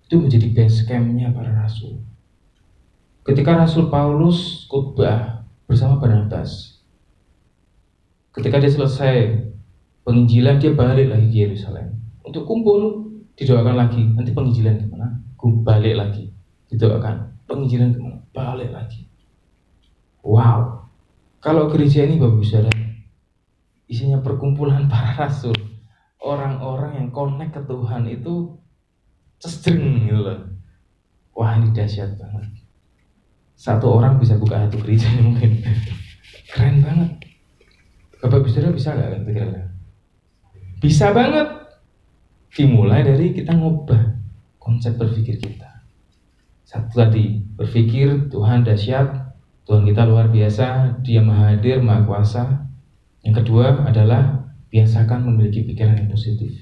itu 0.06 0.22
menjadi 0.22 0.54
base 0.54 0.86
campnya 0.86 1.34
para 1.34 1.50
rasul. 1.50 1.98
Ketika 3.26 3.58
Rasul 3.58 3.90
Paulus 3.90 4.70
khotbah 4.70 5.50
bersama 5.66 5.98
Barnabas, 5.98 6.78
ketika 8.38 8.62
dia 8.62 8.70
selesai 8.70 9.50
penginjilan 10.06 10.62
dia 10.62 10.78
balik 10.78 11.10
lagi 11.10 11.34
ke 11.34 11.38
Yerusalem 11.50 11.98
untuk 12.22 12.46
kumpul 12.46 13.10
didoakan 13.34 13.76
lagi 13.82 14.06
nanti 14.14 14.30
penginjilan 14.30 14.78
ke 14.78 14.86
mana? 14.94 15.10
Balik 15.46 15.98
lagi 15.98 16.30
didoakan 16.70 17.46
penginjilan 17.50 17.98
ke 17.98 18.00
mana? 18.02 18.22
Balik 18.30 18.70
lagi. 18.78 19.05
Wow, 20.26 20.90
kalau 21.38 21.70
gereja 21.70 22.02
ini 22.02 22.18
bapak 22.18 22.42
saudara 22.42 22.74
isinya 23.86 24.18
perkumpulan 24.26 24.88
para 24.92 25.14
rasul 25.14 25.54
orang-orang 26.18 26.98
yang 26.98 27.08
connect 27.14 27.54
ke 27.54 27.62
Tuhan 27.70 28.10
itu 28.10 28.58
cesdreng 29.38 30.10
gitu 30.10 30.26
loh. 30.26 30.42
Wah 31.38 31.60
ini 31.62 31.70
dahsyat 31.70 32.18
banget. 32.18 32.50
Satu 33.54 33.94
orang 33.94 34.18
bisa 34.18 34.40
buka 34.42 34.66
satu 34.66 34.82
gereja 34.82 35.06
mungkin. 35.26 35.62
Keren 36.50 36.82
banget. 36.82 37.12
Bapak 38.24 38.42
bisa 38.50 38.66
bisa 38.74 38.98
nggak 38.98 39.30
kira-kira? 39.30 39.70
Bisa 40.82 41.14
banget. 41.14 41.46
Dimulai 42.56 43.04
dari 43.04 43.36
kita 43.36 43.52
ngubah 43.54 44.16
konsep 44.58 44.96
berpikir 44.96 45.38
kita. 45.38 45.86
Satu 46.64 46.90
tadi, 46.98 47.44
berpikir 47.60 48.32
Tuhan 48.32 48.64
dahsyat, 48.64 49.25
Tuhan 49.66 49.82
kita 49.82 50.06
luar 50.06 50.30
biasa, 50.30 51.02
Dia 51.02 51.26
maha 51.26 51.58
hadir, 51.58 51.82
maha 51.82 52.06
kuasa. 52.06 52.70
Yang 53.26 53.42
kedua 53.42 53.82
adalah 53.82 54.46
biasakan 54.70 55.26
memiliki 55.26 55.66
pikiran 55.66 55.98
yang 55.98 56.10
positif. 56.10 56.54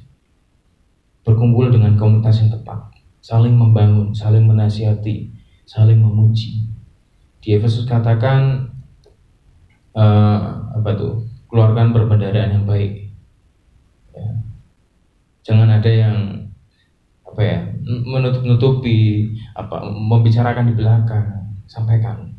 Berkumpul 1.27 1.71
dengan 1.71 1.99
komunitas 1.99 2.39
yang 2.39 2.51
tepat, 2.55 2.79
saling 3.19 3.59
membangun, 3.59 4.15
saling 4.15 4.47
menasihati, 4.47 5.31
saling 5.67 5.99
memuji. 5.99 6.63
Di 7.43 7.59
Efesus 7.59 7.83
katakan 7.83 8.71
uh, 9.99 10.71
apa 10.79 10.91
tuh? 10.95 11.27
Keluarkan 11.51 11.91
perbendaharaan 11.91 12.55
yang 12.55 12.65
baik. 12.65 13.11
Ya. 14.15 14.31
Jangan 15.43 15.69
ada 15.69 15.91
yang 15.91 16.17
apa 17.33 17.41
ya 17.41 17.59
menutup-nutupi 17.83 19.25
apa 19.57 19.89
membicarakan 19.89 20.69
di 20.69 20.73
belakang 20.77 21.25
sampaikan 21.65 22.32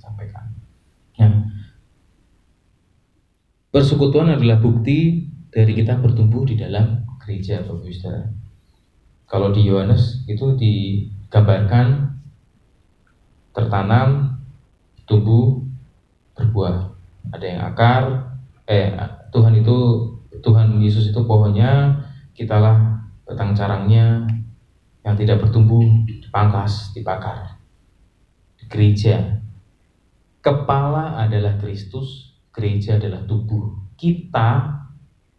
ya 1.18 1.28
persekutuan 3.74 4.34
adalah 4.34 4.62
bukti 4.62 5.26
dari 5.50 5.74
kita 5.74 5.98
bertumbuh 5.98 6.46
di 6.46 6.58
dalam 6.58 7.02
gereja 7.22 7.62
Bapak 7.62 7.90
Saudara. 7.90 8.26
Kalau 9.24 9.50
di 9.50 9.66
Yohanes 9.66 10.22
itu 10.30 10.54
di 10.54 11.06
gambarkan 11.32 12.14
tertanam, 13.54 14.38
tumbuh, 15.06 15.62
berbuah. 16.34 16.92
Ada 17.34 17.46
yang 17.46 17.60
akar, 17.66 18.02
eh 18.68 18.94
Tuhan 19.34 19.58
itu 19.58 19.76
Tuhan 20.44 20.78
Yesus 20.78 21.10
itu 21.10 21.20
pohonnya, 21.24 21.98
kitalah 22.36 23.00
batang 23.24 23.56
carangnya 23.56 24.26
yang 25.06 25.14
tidak 25.16 25.40
bertumbuh 25.40 25.82
dipangkas, 26.06 26.92
dibakar. 26.92 27.58
Di 28.60 28.68
gereja, 28.68 29.40
kepala 30.44 31.16
adalah 31.16 31.56
Kristus, 31.56 32.36
gereja 32.52 33.00
adalah 33.00 33.24
tubuh. 33.24 33.96
Kita 33.96 34.76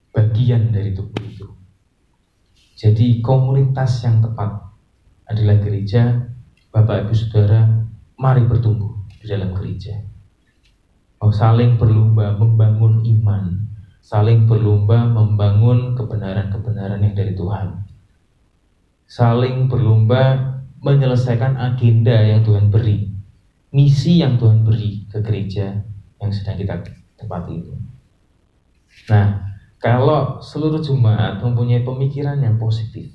bagian 0.10 0.74
dari 0.74 0.98
tubuh 0.98 1.22
itu. 1.22 1.46
Jadi 2.74 3.22
komunitas 3.22 4.02
yang 4.02 4.26
tepat 4.26 4.66
adalah 5.30 5.62
gereja, 5.62 6.26
Bapak 6.74 7.08
Ibu 7.08 7.14
Saudara, 7.14 7.62
mari 8.18 8.44
bertumbuh 8.50 9.06
di 9.22 9.30
dalam 9.30 9.54
gereja. 9.54 9.96
Oh, 11.22 11.32
saling 11.32 11.80
berlomba 11.80 12.36
membangun 12.36 13.06
iman, 13.06 13.72
saling 14.04 14.44
berlomba 14.44 15.08
membangun 15.08 15.96
kebenaran-kebenaran 15.96 17.00
yang 17.00 17.16
dari 17.16 17.32
Tuhan. 17.32 17.88
Saling 19.08 19.72
berlomba 19.72 20.58
menyelesaikan 20.84 21.56
agenda 21.56 22.14
yang 22.20 22.44
Tuhan 22.44 22.68
beri, 22.68 23.15
misi 23.76 24.24
yang 24.24 24.40
Tuhan 24.40 24.64
beri 24.64 25.04
ke 25.12 25.20
gereja 25.20 25.76
yang 26.24 26.32
sedang 26.32 26.56
kita 26.56 26.80
tempati 27.20 27.60
itu. 27.60 27.76
Nah, 29.12 29.44
kalau 29.76 30.40
seluruh 30.40 30.80
jemaat 30.80 31.44
mempunyai 31.44 31.84
pemikiran 31.84 32.40
yang 32.40 32.56
positif, 32.56 33.12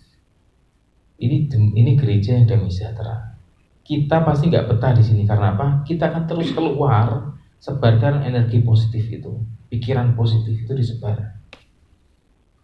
ini 1.17 1.49
ini 1.49 1.97
gereja 1.97 2.37
yang 2.37 2.45
damai 2.45 2.69
sejahtera. 2.69 3.41
Kita 3.81 4.21
pasti 4.21 4.53
nggak 4.53 4.69
betah 4.69 4.93
di 4.93 5.01
sini 5.01 5.25
karena 5.25 5.57
apa? 5.57 5.81
Kita 5.89 6.13
akan 6.13 6.29
terus 6.29 6.53
keluar 6.53 7.33
sebarkan 7.57 8.29
energi 8.29 8.61
positif 8.61 9.09
itu, 9.09 9.41
pikiran 9.73 10.13
positif 10.13 10.61
itu 10.61 10.73
disebar. 10.77 11.41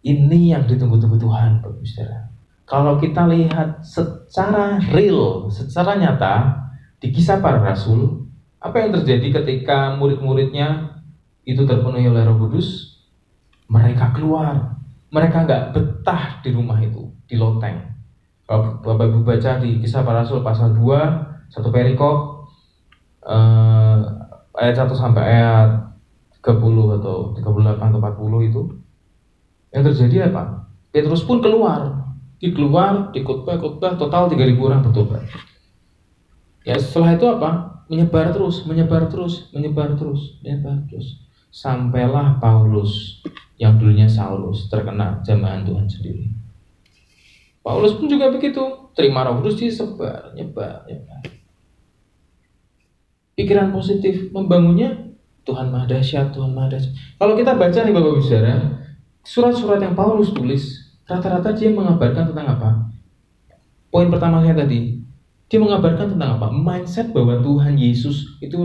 Ini 0.05 0.53
yang 0.53 0.63
ditunggu-tunggu 0.69 1.17
Tuhan, 1.17 1.65
Bapak 1.65 1.83
Saudara. 1.83 2.29
Kalau 2.63 3.01
kita 3.01 3.25
lihat 3.25 3.81
secara 3.81 4.77
real, 4.93 5.49
secara 5.49 5.97
nyata 5.97 6.66
di 6.97 7.13
kisah 7.13 7.41
para 7.41 7.61
rasul, 7.61 8.25
apa 8.57 8.81
yang 8.81 8.91
terjadi 9.01 9.41
ketika 9.41 9.95
murid-muridnya 9.97 10.99
itu 11.45 11.63
terpenuhi 11.63 12.09
oleh 12.09 12.25
Roh 12.25 12.41
Kudus? 12.41 12.97
mereka 13.67 14.15
keluar. 14.15 14.79
Mereka 15.11 15.43
nggak 15.43 15.63
betah 15.75 16.39
di 16.43 16.51
rumah 16.51 16.79
itu 16.79 17.11
di 17.27 17.35
loteng 17.39 17.97
kalau 18.47 18.79
bapak 18.79 19.11
ibu 19.11 19.19
baca 19.27 19.59
di 19.59 19.83
kisah 19.83 20.07
para 20.07 20.23
rasul 20.23 20.39
pasal 20.39 20.71
2 20.71 21.51
satu 21.51 21.67
perikop 21.67 22.47
eh, 23.27 23.99
ayat 24.55 24.75
1 24.87 24.87
sampai 24.95 25.23
ayat 25.35 25.69
30 26.39 26.63
atau 26.99 27.35
38 27.35 27.43
atau 27.91 27.99
40 27.99 28.47
itu 28.47 28.61
yang 29.75 29.83
terjadi 29.83 30.31
apa? 30.31 30.63
Petrus 30.95 31.27
pun 31.27 31.43
keluar. 31.43 32.07
Di 32.39 32.55
keluar 32.55 33.11
di 33.11 33.25
khotbah 33.25 33.59
khotbah 33.59 33.99
total 33.99 34.31
3000 34.31 34.55
orang 34.61 34.79
bertobat 34.85 35.27
ya 36.67 36.75
setelah 36.75 37.15
itu 37.15 37.25
apa 37.31 37.79
menyebar 37.87 38.35
terus 38.35 38.67
menyebar 38.67 39.07
terus 39.07 39.47
menyebar 39.55 39.95
terus 39.95 40.35
menyebar 40.43 40.83
terus 40.91 41.23
sampailah 41.47 42.43
Paulus 42.43 43.23
yang 43.57 43.79
dulunya 43.79 44.05
Saulus 44.05 44.67
terkena 44.69 45.23
jamahan 45.25 45.65
Tuhan 45.65 45.87
sendiri. 45.89 46.29
Paulus 47.65 47.99
pun 47.99 48.07
juga 48.07 48.31
begitu, 48.31 48.63
terima 48.95 49.27
roh 49.27 49.43
kudus 49.43 49.59
disebar, 49.59 50.31
nyebar, 50.37 50.87
nyebar. 50.87 51.19
Pikiran 53.35 53.75
positif 53.75 54.31
membangunnya 54.31 55.11
Tuhan 55.43 55.73
Maha 55.73 55.89
Dahsyat, 55.89 56.31
Tuhan 56.31 56.55
Maha 56.55 56.77
Dahsyat. 56.77 56.93
Kalau 57.19 57.33
kita 57.35 57.59
baca 57.59 57.79
nih 57.83 57.93
Bapak 57.93 58.23
Saudara, 58.23 58.55
surat-surat 59.25 59.79
yang 59.83 59.97
Paulus 59.97 60.31
tulis, 60.31 60.63
rata-rata 61.03 61.51
dia 61.51 61.73
mengabarkan 61.73 62.31
tentang 62.31 62.47
apa? 62.55 62.69
Poin 63.91 64.07
pertama 64.07 64.39
saya 64.41 64.55
tadi, 64.55 64.96
dia 65.47 65.59
mengabarkan 65.63 66.15
tentang 66.15 66.39
apa? 66.39 66.51
Mindset 66.51 67.15
bahwa 67.15 67.39
Tuhan 67.39 67.79
Yesus 67.79 68.35
itu 68.43 68.59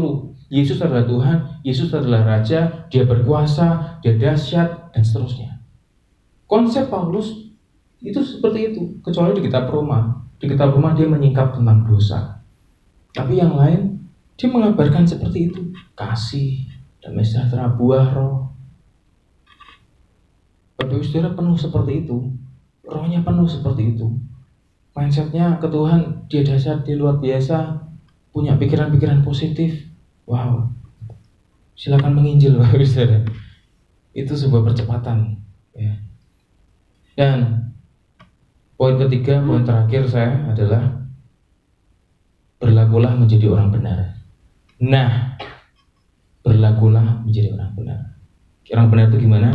Yesus 0.52 0.82
adalah 0.84 1.08
Tuhan, 1.08 1.36
Yesus 1.64 1.88
adalah 1.94 2.26
Raja, 2.26 2.84
Dia 2.92 3.08
berkuasa, 3.08 3.98
Dia 4.04 4.18
dahsyat, 4.18 4.92
dan 4.92 5.00
seterusnya. 5.00 5.62
Konsep 6.44 6.92
Paulus 6.92 7.54
itu 8.02 8.20
seperti 8.20 8.74
itu, 8.74 9.00
kecuali 9.00 9.32
di 9.32 9.48
kitab 9.48 9.70
Roma. 9.72 10.26
Di 10.36 10.50
kitab 10.50 10.74
Roma 10.74 10.92
dia 10.92 11.06
menyingkap 11.08 11.56
tentang 11.56 11.86
dosa. 11.86 12.42
Tapi 13.14 13.38
yang 13.38 13.54
lain, 13.54 14.04
dia 14.34 14.50
mengabarkan 14.50 15.06
seperti 15.06 15.48
itu. 15.48 15.72
Kasih, 15.94 16.66
dan 16.98 17.14
sejahtera 17.22 17.70
buah 17.72 18.10
roh. 18.12 18.52
Bapak 20.76 20.98
saudara 21.06 21.30
penuh 21.32 21.54
seperti 21.54 22.04
itu. 22.04 22.18
Rohnya 22.82 23.22
penuh 23.22 23.46
seperti 23.46 23.94
itu. 23.94 24.18
Mindsetnya 24.92 25.56
ke 25.56 25.68
Tuhan, 25.68 26.28
dia 26.28 26.42
dasar, 26.44 26.84
dia 26.84 26.96
luar 26.96 27.16
biasa. 27.18 27.80
Punya 28.32 28.56
pikiran-pikiran 28.56 29.20
positif 29.20 29.92
Wow, 30.22 30.70
silakan 31.74 32.14
menginjil 32.14 32.54
Bapak 32.60 32.86
Saudara. 32.86 33.26
Itu 34.14 34.38
sebuah 34.38 34.62
percepatan. 34.62 35.42
Ya. 35.74 35.98
Dan 37.18 37.68
poin 38.78 38.96
ketiga, 38.96 39.42
poin 39.42 39.66
terakhir 39.66 40.06
saya 40.06 40.46
adalah 40.46 41.04
berlakulah 42.62 43.18
menjadi 43.18 43.50
orang 43.50 43.74
benar. 43.74 43.98
Nah, 44.78 45.34
berlakulah 46.46 47.26
menjadi 47.26 47.58
orang 47.58 47.74
benar. 47.74 48.00
Orang 48.70 48.88
benar 48.88 49.10
itu 49.10 49.26
gimana? 49.26 49.50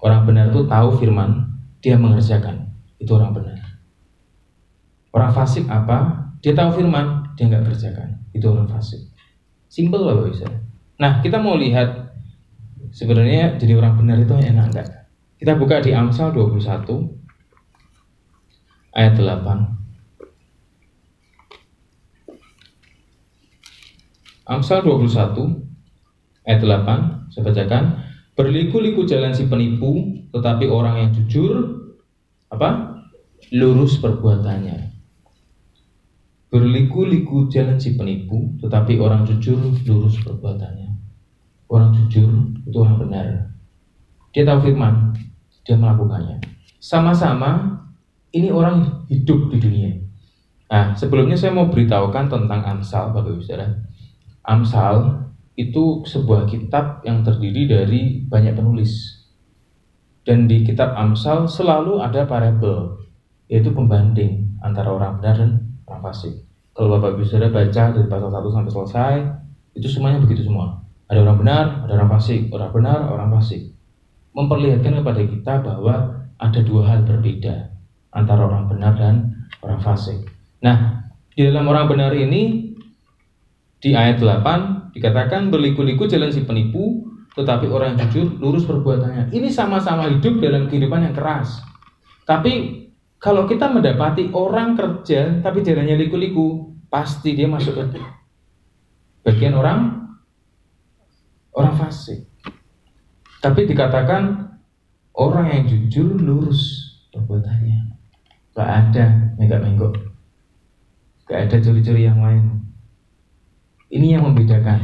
Orang 0.00 0.24
benar 0.24 0.48
itu 0.48 0.64
tahu 0.64 0.88
firman, 0.96 1.52
dia 1.84 2.00
mengerjakan. 2.00 2.72
Itu 2.96 3.20
orang 3.20 3.36
benar. 3.36 3.58
Orang 5.18 5.34
fasik 5.34 5.66
apa? 5.66 6.30
Dia 6.38 6.54
tahu 6.54 6.78
firman, 6.78 7.34
dia 7.34 7.50
nggak 7.50 7.66
kerjakan. 7.66 8.22
Itu 8.30 8.54
orang 8.54 8.70
fasik. 8.70 9.02
Simple 9.66 9.98
lah 10.06 10.22
bisa. 10.22 10.46
Nah, 11.02 11.18
kita 11.18 11.42
mau 11.42 11.58
lihat 11.58 12.14
sebenarnya 12.94 13.58
jadi 13.58 13.82
orang 13.82 13.98
benar 13.98 14.22
itu 14.22 14.30
enak 14.38 14.70
enggak? 14.70 15.10
Kita 15.42 15.58
buka 15.58 15.82
di 15.82 15.90
Amsal 15.90 16.30
21 16.30 17.18
ayat 18.94 19.18
8. 19.18 19.74
Amsal 24.46 24.86
21 24.86 26.46
ayat 26.46 26.62
8 26.62 27.34
saya 27.34 27.42
bacakan 27.42 28.06
berliku-liku 28.38 29.02
jalan 29.02 29.34
si 29.34 29.50
penipu 29.50 30.14
tetapi 30.30 30.70
orang 30.70 30.94
yang 31.02 31.10
jujur 31.12 31.52
apa 32.48 33.02
lurus 33.52 34.00
perbuatannya 34.00 34.97
Berliku-liku 36.48 37.44
jalan 37.52 37.76
si 37.76 37.92
penipu, 37.92 38.56
tetapi 38.64 38.96
orang 38.96 39.28
jujur 39.28 39.60
lurus 39.84 40.16
perbuatannya. 40.24 40.88
Orang 41.68 41.92
jujur 41.92 42.56
itu 42.64 42.76
orang 42.80 42.96
benar. 43.04 43.26
Dia 44.32 44.48
tahu 44.48 44.72
firman, 44.72 45.12
dia 45.60 45.76
melakukannya. 45.76 46.40
Sama-sama 46.80 47.76
ini 48.32 48.48
orang 48.48 49.04
hidup 49.12 49.52
di 49.52 49.58
dunia. 49.60 49.92
Nah, 50.72 50.96
sebelumnya 50.96 51.36
saya 51.36 51.52
mau 51.52 51.68
beritahukan 51.68 52.32
tentang 52.32 52.60
Amsal, 52.64 53.12
Bapak 53.12 53.36
Ibu 53.36 53.44
Saudara. 53.44 53.68
Amsal 54.48 55.28
itu 55.56 56.04
sebuah 56.08 56.48
kitab 56.48 57.04
yang 57.04 57.20
terdiri 57.20 57.68
dari 57.68 58.24
banyak 58.24 58.56
penulis. 58.56 59.20
Dan 60.24 60.48
di 60.48 60.64
kitab 60.64 60.96
Amsal 60.96 61.44
selalu 61.44 62.00
ada 62.00 62.24
parabel, 62.24 63.04
yaitu 63.48 63.72
pembanding 63.72 64.56
antara 64.64 64.92
orang 64.92 65.20
benar 65.20 65.36
dan 65.36 65.52
orang 65.88 66.04
fasik. 66.04 66.44
Kalau 66.76 66.94
Bapak 66.94 67.18
Saudara 67.26 67.50
baca 67.50 67.82
dari 67.90 68.06
pasal 68.06 68.30
1 68.30 68.54
sampai 68.54 68.70
selesai, 68.70 69.14
itu 69.74 69.88
semuanya 69.90 70.22
begitu 70.22 70.46
semua. 70.46 70.78
Ada 71.08 71.24
orang 71.24 71.38
benar, 71.40 71.64
ada 71.88 71.92
orang 71.98 72.10
fasik, 72.14 72.52
orang 72.54 72.70
benar, 72.70 73.00
orang 73.10 73.28
fasik. 73.34 73.72
Memperlihatkan 74.36 75.02
kepada 75.02 75.20
kita 75.24 75.54
bahwa 75.64 75.94
ada 76.38 76.60
dua 76.62 76.86
hal 76.86 77.02
berbeda 77.02 77.74
antara 78.14 78.46
orang 78.46 78.70
benar 78.70 78.94
dan 78.94 79.48
orang 79.64 79.82
fasik. 79.82 80.22
Nah, 80.62 81.08
di 81.34 81.42
dalam 81.48 81.66
orang 81.66 81.90
benar 81.90 82.12
ini 82.14 82.74
di 83.82 83.94
ayat 83.94 84.22
8 84.22 84.94
dikatakan 84.94 85.50
berliku-liku 85.50 86.06
jalan 86.06 86.30
si 86.30 86.46
penipu, 86.46 87.06
tetapi 87.34 87.70
orang 87.70 87.98
jujur 87.98 88.38
lurus 88.38 88.66
perbuatannya. 88.66 89.30
Ini 89.30 89.48
sama-sama 89.50 90.10
hidup 90.10 90.42
dalam 90.42 90.66
kehidupan 90.66 91.10
yang 91.10 91.14
keras. 91.14 91.62
Tapi 92.26 92.86
kalau 93.18 93.50
kita 93.50 93.66
mendapati 93.66 94.30
orang 94.30 94.78
kerja 94.78 95.42
tapi 95.42 95.66
jalannya 95.66 95.98
liku-liku, 95.98 96.70
pasti 96.86 97.34
dia 97.34 97.50
masuk 97.50 97.74
ke 97.74 97.98
bagian 99.26 99.58
orang 99.58 100.08
orang 101.52 101.74
fasik. 101.76 102.24
Tapi 103.42 103.66
dikatakan 103.66 104.54
orang 105.18 105.46
yang 105.50 105.62
jujur 105.66 106.14
lurus 106.18 106.94
perbuatannya. 107.10 107.98
Gak 108.54 108.70
ada 108.70 109.06
menggak 109.38 109.62
menggok. 109.62 109.94
Gak 111.26 111.50
ada 111.50 111.56
curi-curi 111.58 112.06
yang 112.06 112.22
lain. 112.22 112.66
Ini 113.90 114.18
yang 114.18 114.26
membedakan 114.30 114.78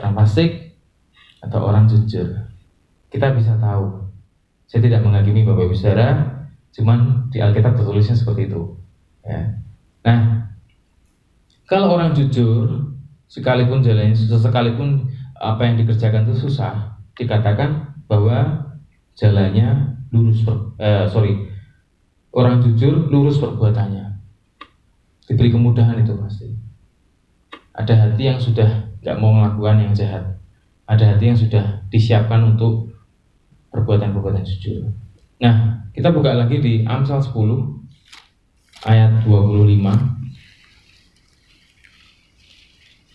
orang 0.00 0.14
fasik 0.24 0.76
atau 1.44 1.60
orang 1.68 1.88
jujur. 1.88 2.48
Kita 3.08 3.32
bisa 3.32 3.56
tahu. 3.56 4.08
Saya 4.68 4.84
tidak 4.84 5.00
menghakimi 5.00 5.48
Bapak 5.48 5.64
Ibu 5.64 5.76
Saudara, 5.76 6.37
cuman 6.78 7.26
di 7.34 7.42
Alkitab 7.42 7.74
tertulisnya 7.74 8.14
seperti 8.14 8.46
itu. 8.46 8.78
Ya. 9.26 9.58
Nah, 10.06 10.46
kalau 11.66 11.98
orang 11.98 12.14
jujur, 12.14 12.94
sekalipun 13.26 13.82
jalannya 13.82 14.14
susah, 14.14 14.38
sekalipun 14.38 15.10
apa 15.34 15.66
yang 15.66 15.74
dikerjakan 15.82 16.30
itu 16.30 16.46
susah, 16.46 17.02
dikatakan 17.18 17.98
bahwa 18.06 18.70
jalannya 19.18 19.98
lurus, 20.14 20.46
per, 20.46 20.54
eh, 20.78 21.04
sorry, 21.10 21.50
orang 22.30 22.62
jujur 22.62 23.10
lurus 23.10 23.42
perbuatannya, 23.42 24.22
diberi 25.26 25.50
kemudahan 25.50 25.98
itu 25.98 26.14
pasti. 26.14 26.48
Ada 27.74 28.06
hati 28.06 28.22
yang 28.30 28.38
sudah 28.38 28.94
nggak 29.02 29.18
mau 29.18 29.34
melakukan 29.34 29.82
yang 29.82 29.92
jahat. 29.94 30.24
Ada 30.88 31.14
hati 31.14 31.24
yang 31.34 31.38
sudah 31.38 31.84
disiapkan 31.90 32.54
untuk 32.54 32.90
perbuatan-perbuatan 33.74 34.46
jujur. 34.46 34.88
Nah, 35.38 35.86
kita 35.94 36.10
buka 36.10 36.34
lagi 36.34 36.58
di 36.58 36.82
Amsal 36.82 37.22
10 37.22 37.30
ayat 38.82 39.22
25. 39.22 39.86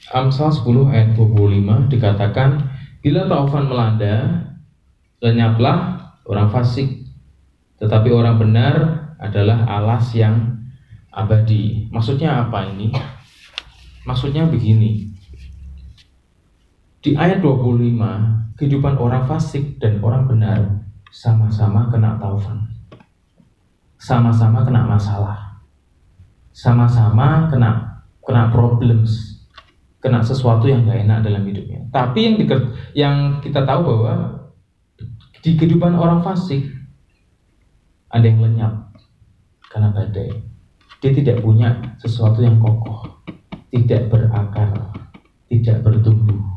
Amsal 0.07 0.49
10 0.55 0.87
ayat 0.87 1.09
25 1.19 1.91
dikatakan, 1.91 2.71
Bila 3.03 3.27
taufan 3.27 3.67
melanda, 3.67 4.47
lenyaplah 5.19 5.99
orang 6.23 6.47
fasik, 6.47 7.03
tetapi 7.83 8.15
orang 8.15 8.39
benar 8.39 8.75
adalah 9.19 9.67
alas 9.67 10.15
yang 10.15 10.63
abadi. 11.11 11.91
Maksudnya 11.91 12.47
apa 12.47 12.71
ini? 12.71 12.95
Maksudnya 14.07 14.47
begini. 14.47 15.11
Di 17.03 17.19
ayat 17.19 17.43
25, 17.43 18.55
kehidupan 18.55 18.95
orang 18.95 19.27
fasik 19.27 19.75
dan 19.83 19.99
orang 19.99 20.23
benar 20.23 20.72
sama-sama 21.13 21.93
kena 21.93 22.17
taufan. 22.17 22.73
Sama-sama 24.01 24.65
kena 24.65 24.89
masalah. 24.89 25.61
Sama-sama 26.49 27.45
kena 27.53 28.01
kena 28.25 28.49
problems. 28.49 29.45
Kena 30.01 30.25
sesuatu 30.25 30.65
yang 30.65 30.89
gak 30.89 31.05
enak 31.05 31.21
dalam 31.21 31.45
hidupnya. 31.45 31.85
Tapi 31.93 32.19
yang 32.25 32.35
di, 32.35 32.45
yang 32.97 33.15
kita 33.39 33.63
tahu 33.63 33.81
bahwa 33.85 34.13
di 35.39 35.55
kehidupan 35.55 35.95
orang 35.95 36.25
fasik 36.25 36.67
ada 38.09 38.25
yang 38.25 38.41
lenyap 38.41 38.91
karena 39.71 39.93
badai. 39.93 40.43
Dia 40.99 41.11
tidak 41.13 41.39
punya 41.39 41.95
sesuatu 42.01 42.43
yang 42.43 42.59
kokoh 42.59 43.13
tidak 43.73 44.13
berakar, 44.13 44.93
tidak 45.49 45.81
bertumbuh. 45.81 46.52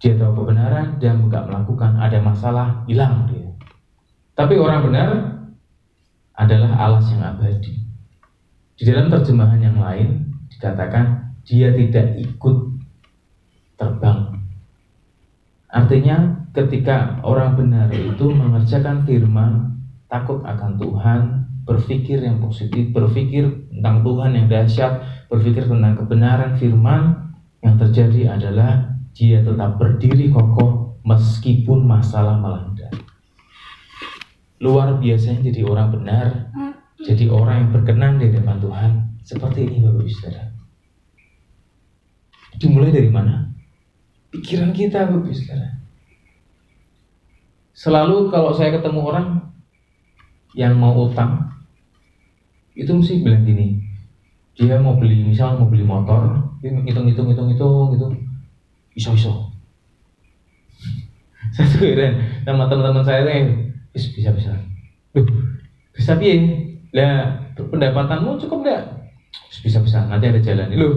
Dia 0.00 0.16
tahu 0.16 0.32
kebenaran, 0.44 0.96
dia 0.96 1.12
nggak 1.12 1.44
melakukan, 1.52 2.00
ada 2.00 2.18
masalah, 2.24 2.88
hilang 2.88 3.28
dia. 3.28 3.52
Tapi 4.32 4.56
orang 4.56 4.88
benar 4.88 5.10
adalah 6.32 6.72
alas 6.80 7.04
yang 7.12 7.20
abadi. 7.20 7.76
Di 8.80 8.88
dalam 8.88 9.12
terjemahan 9.12 9.60
yang 9.60 9.76
lain 9.76 10.32
dikatakan 10.48 11.36
dia 11.44 11.68
tidak 11.76 12.16
ikut 12.16 12.56
terbang. 13.76 14.40
Artinya 15.68 16.48
ketika 16.56 17.20
orang 17.20 17.60
benar 17.60 17.92
itu 17.92 18.32
mengerjakan 18.32 19.04
firman, 19.04 19.84
takut 20.08 20.40
akan 20.42 20.80
Tuhan, 20.80 21.20
berpikir 21.68 22.24
yang 22.24 22.40
positif, 22.40 22.90
berpikir 22.90 23.68
tentang 23.68 24.00
Tuhan 24.02 24.32
yang 24.32 24.46
dahsyat, 24.48 24.92
berpikir 25.28 25.68
tentang 25.68 25.94
kebenaran 26.00 26.56
firman, 26.56 27.30
yang 27.60 27.76
terjadi 27.76 28.40
adalah 28.40 28.99
dia 29.14 29.42
tetap 29.42 29.76
berdiri 29.76 30.30
kokoh 30.30 31.00
meskipun 31.06 31.84
masalah 31.84 32.38
melanda. 32.38 32.88
Luar 34.60 35.00
biasanya 35.00 35.48
jadi 35.48 35.64
orang 35.64 35.88
benar, 35.94 36.26
jadi 37.00 37.32
orang 37.32 37.56
yang 37.64 37.70
berkenan 37.72 38.12
di 38.20 38.28
depan 38.28 38.60
Tuhan. 38.60 38.92
Seperti 39.20 39.68
ini 39.68 39.84
Bapak 39.84 40.04
Ibu 40.04 40.10
Saudara. 40.10 40.44
Dimulai 42.60 42.90
dari 42.92 43.10
mana? 43.12 43.48
Pikiran 44.32 44.72
kita 44.72 45.08
Bapak 45.08 45.28
Ibu 45.28 45.36
Saudara. 45.36 45.68
Selalu 47.72 48.28
kalau 48.28 48.52
saya 48.52 48.76
ketemu 48.76 49.00
orang 49.00 49.26
yang 50.52 50.76
mau 50.76 50.92
utang, 51.08 51.48
itu 52.76 52.90
mesti 52.92 53.24
bilang 53.24 53.48
gini, 53.48 53.80
dia 54.60 54.76
mau 54.76 55.00
beli 55.00 55.24
misal 55.24 55.56
mau 55.56 55.72
beli 55.72 55.80
motor 55.88 56.52
dia 56.60 56.68
hitung 56.68 57.08
hitung 57.08 57.32
hitung 57.32 57.48
hitung 57.48 57.86
gitu 57.96 58.06
iso 58.96 59.14
iso 59.14 59.32
saya 61.54 61.66
tuh 61.70 61.78
keren 61.82 62.14
sama 62.46 62.66
teman-teman 62.70 63.04
saya 63.04 63.26
tuh 63.26 63.34
bisa 63.90 64.08
bisa 64.14 64.30
bisa 64.34 64.52
Duh, 65.10 65.26
bisa 65.90 66.14
piye? 66.14 66.70
Lah 66.94 67.50
pendapatanmu 67.58 68.38
cukup 68.46 68.62
nggak 68.62 68.82
bisa 69.62 69.82
bisa 69.82 70.06
nanti 70.06 70.30
ada 70.30 70.40
jalan. 70.40 70.70
Lu 70.74 70.88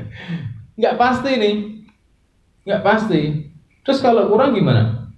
nggak 0.78 0.98
pasti 0.98 1.30
nih. 1.38 1.54
Nggak 2.62 2.82
pasti. 2.86 3.50
Terus 3.82 3.98
kalau 3.98 4.30
kurang 4.30 4.54
gimana? 4.54 5.10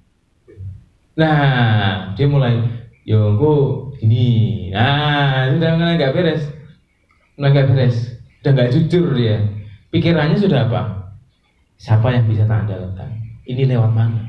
Nah 1.20 2.16
dia 2.16 2.26
mulai 2.26 2.64
yo 3.04 3.36
ini 4.00 4.68
nah 4.72 5.52
sudah 5.52 5.70
nggak 5.76 6.14
beres. 6.16 6.42
Nggak 7.36 7.66
beres, 7.76 7.96
udah 8.40 8.50
nggak 8.56 8.72
jujur 8.72 9.12
dia. 9.12 9.44
Pikirannya 9.92 10.40
sudah 10.40 10.70
apa? 10.70 11.03
Siapa 11.84 12.16
yang 12.16 12.24
bisa 12.24 12.48
tak 12.48 12.64
andalkan? 12.64 13.12
Ini 13.44 13.68
lewat 13.68 13.92
mana? 13.92 14.24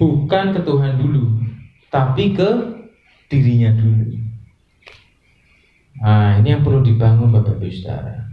Bukan 0.00 0.56
ke 0.56 0.64
Tuhan 0.64 0.96
dulu, 0.96 1.44
tapi 1.92 2.32
ke 2.32 2.48
dirinya 3.28 3.76
dulu. 3.76 4.16
Nah, 6.00 6.40
ini 6.40 6.56
yang 6.56 6.64
perlu 6.64 6.80
dibangun 6.80 7.36
Bapak 7.36 7.60
Ibu 7.60 7.68
Saudara. 7.68 8.32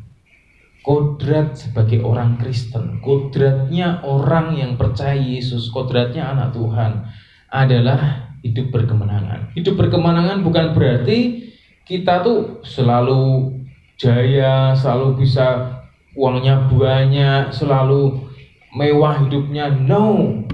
Kodrat 0.80 1.60
sebagai 1.60 2.00
orang 2.00 2.40
Kristen, 2.40 3.04
kodratnya 3.04 4.00
orang 4.08 4.56
yang 4.56 4.80
percaya 4.80 5.20
Yesus, 5.20 5.68
kodratnya 5.68 6.32
anak 6.32 6.56
Tuhan 6.56 7.04
adalah 7.52 8.32
hidup 8.48 8.72
berkemenangan. 8.72 9.52
Hidup 9.60 9.76
berkemenangan 9.76 10.48
bukan 10.48 10.72
berarti 10.72 11.52
kita 11.84 12.24
tuh 12.24 12.64
selalu 12.64 13.52
jaya, 14.00 14.72
selalu 14.72 15.20
bisa 15.20 15.76
uangnya 16.16 16.72
banyak, 16.72 17.52
selalu 17.52 18.27
mewah 18.78 19.26
hidupnya. 19.26 19.74
No. 19.74 20.46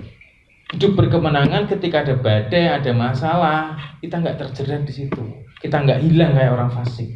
Hidup 0.72 0.98
berkemenangan 0.98 1.70
ketika 1.70 2.02
ada 2.02 2.16
badai, 2.18 2.82
ada 2.82 2.92
masalah, 2.96 3.78
kita 4.00 4.24
nggak 4.24 4.40
terjerat 4.42 4.88
di 4.88 4.94
situ. 4.96 5.22
Kita 5.60 5.84
nggak 5.84 6.02
hilang 6.02 6.34
kayak 6.34 6.56
orang 6.56 6.72
fasik. 6.72 7.12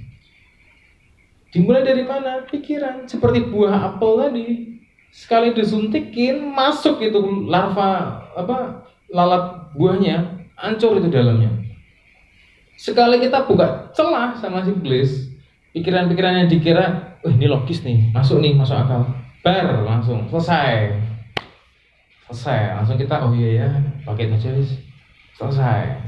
Dimulai 1.49 1.81
dari 1.81 2.03
mana? 2.05 2.45
Pikiran. 2.45 3.07
Seperti 3.07 3.49
buah 3.49 3.95
apel 3.95 4.11
tadi. 4.19 4.47
Sekali 5.09 5.55
disuntikin, 5.55 6.53
masuk 6.53 7.01
itu 7.01 7.17
larva 7.47 8.21
apa 8.35 8.85
lalat 9.09 9.73
buahnya, 9.73 10.45
hancur 10.53 10.99
itu 10.99 11.09
dalamnya. 11.09 11.49
Sekali 12.77 13.17
kita 13.17 13.49
buka 13.49 13.89
celah 13.97 14.37
sama 14.37 14.61
si 14.61 14.69
iblis, 14.69 15.33
pikiran-pikiran 15.73 16.45
yang 16.45 16.47
dikira, 16.51 17.17
wah 17.25 17.33
ini 17.33 17.49
logis 17.49 17.81
nih, 17.81 18.13
masuk 18.13 18.37
nih, 18.37 18.53
masuk 18.53 18.77
akal. 18.77 19.09
Bar 19.45 19.85
langsung 19.85 20.25
selesai. 20.29 20.97
Selesai. 22.27 22.81
Langsung 22.81 22.97
kita 22.99 23.23
oh 23.23 23.31
iya 23.31 23.65
ya, 23.65 23.69
pakai 24.03 24.31
aja 24.33 24.51
wis. 24.57 24.75
Selesai. 25.37 26.07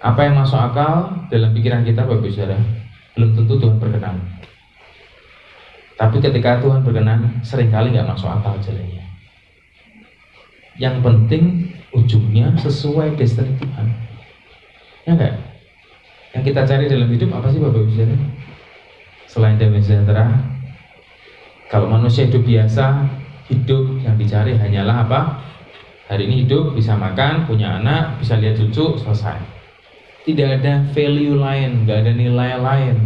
Apa 0.00 0.20
yang 0.24 0.40
masuk 0.40 0.56
akal 0.56 1.28
dalam 1.28 1.52
pikiran 1.52 1.84
kita 1.84 2.08
Bapak 2.08 2.32
Saudara, 2.32 2.56
belum 3.12 3.36
tentu 3.36 3.60
Tuhan 3.60 3.76
berkenan. 3.76 4.16
Tapi 6.00 6.16
ketika 6.24 6.64
Tuhan 6.64 6.80
berkenan, 6.80 7.44
sering 7.44 7.68
kali 7.68 7.92
nggak 7.92 8.08
masuk 8.08 8.32
akal 8.32 8.56
jalannya. 8.64 9.04
Yang 10.80 10.96
penting 11.04 11.44
ujungnya 11.92 12.56
sesuai 12.56 13.20
destiny 13.20 13.52
Tuhan. 13.60 13.86
Ya 15.04 15.12
enggak? 15.12 15.34
Yang 16.32 16.42
kita 16.48 16.60
cari 16.64 16.84
dalam 16.88 17.08
hidup 17.12 17.30
apa 17.36 17.52
sih 17.52 17.60
Bapak 17.60 17.84
Ibu 17.84 17.92
Saudara? 17.92 18.16
Selain 19.28 19.60
damai 19.60 19.84
sejahtera, 19.84 20.26
kalau 21.70 21.86
manusia 21.86 22.26
hidup 22.26 22.42
biasa, 22.42 23.06
hidup 23.46 24.02
yang 24.02 24.18
dicari 24.18 24.58
hanyalah 24.58 25.06
apa? 25.06 25.20
Hari 26.10 26.26
ini 26.26 26.42
hidup 26.42 26.74
bisa 26.74 26.98
makan, 26.98 27.46
punya 27.46 27.78
anak, 27.78 28.18
bisa 28.18 28.34
lihat 28.42 28.58
cucu, 28.58 28.98
selesai. 28.98 29.38
Tidak 30.26 30.58
ada 30.58 30.82
value 30.90 31.38
lain, 31.38 31.86
nggak 31.86 31.98
ada 32.02 32.12
nilai 32.18 32.58
lain. 32.58 32.96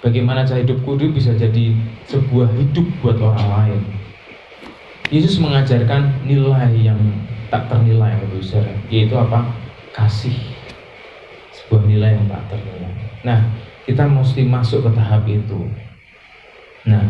Bagaimana 0.00 0.48
cara 0.48 0.64
hidup 0.64 0.80
kudus 0.88 1.12
bisa 1.12 1.36
jadi 1.36 1.76
sebuah 2.08 2.48
hidup 2.56 2.88
buat 3.04 3.20
orang 3.20 3.44
lain. 3.44 3.80
Yesus 5.12 5.36
mengajarkan 5.36 6.24
nilai 6.24 6.72
yang 6.80 6.98
tak 7.52 7.68
ternilai, 7.68 8.16
Bapak 8.16 8.40
Ibu 8.40 8.88
yaitu 8.88 9.14
apa? 9.20 9.52
Kasih 9.92 10.34
sebuah 11.52 11.84
nilai 11.84 12.16
yang 12.16 12.24
tak 12.24 12.42
ternilai. 12.48 12.92
Nah, 13.20 13.40
Kita 13.86 14.02
mesti 14.02 14.42
masuk 14.42 14.82
ke 14.82 14.90
tahap 14.98 15.22
itu. 15.30 15.62
Nah, 16.86 17.02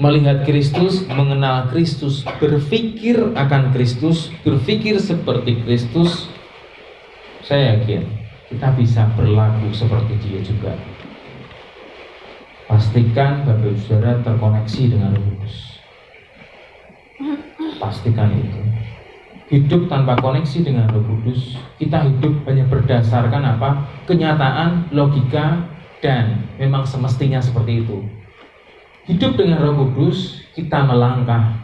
melihat 0.00 0.48
Kristus, 0.48 1.04
mengenal 1.04 1.68
Kristus, 1.68 2.24
berpikir 2.40 3.36
akan 3.36 3.70
Kristus, 3.76 4.32
berpikir 4.40 4.96
seperti 4.96 5.60
Kristus, 5.60 6.32
saya 7.44 7.76
yakin 7.76 8.08
kita 8.48 8.72
bisa 8.74 9.04
berlaku 9.14 9.68
seperti 9.76 10.16
dia 10.24 10.40
juga. 10.40 10.72
Pastikan 12.64 13.44
Bapak 13.44 13.76
Saudara 13.82 14.22
terkoneksi 14.22 14.82
dengan 14.94 15.12
Kudus. 15.14 15.82
Pastikan 17.82 18.30
itu. 18.38 18.60
Hidup 19.50 19.90
tanpa 19.90 20.14
koneksi 20.14 20.62
dengan 20.62 20.86
Roh 20.86 21.02
Kudus, 21.02 21.58
kita 21.82 22.06
hidup 22.06 22.46
hanya 22.46 22.62
berdasarkan 22.70 23.58
apa? 23.58 23.82
Kenyataan, 24.06 24.94
logika, 24.94 25.66
dan 25.98 26.46
memang 26.62 26.86
semestinya 26.86 27.42
seperti 27.42 27.82
itu. 27.82 28.06
Hidup 29.10 29.34
dengan 29.34 29.58
Roh 29.58 29.74
Kudus, 29.74 30.46
kita 30.54 30.86
melangkah 30.86 31.58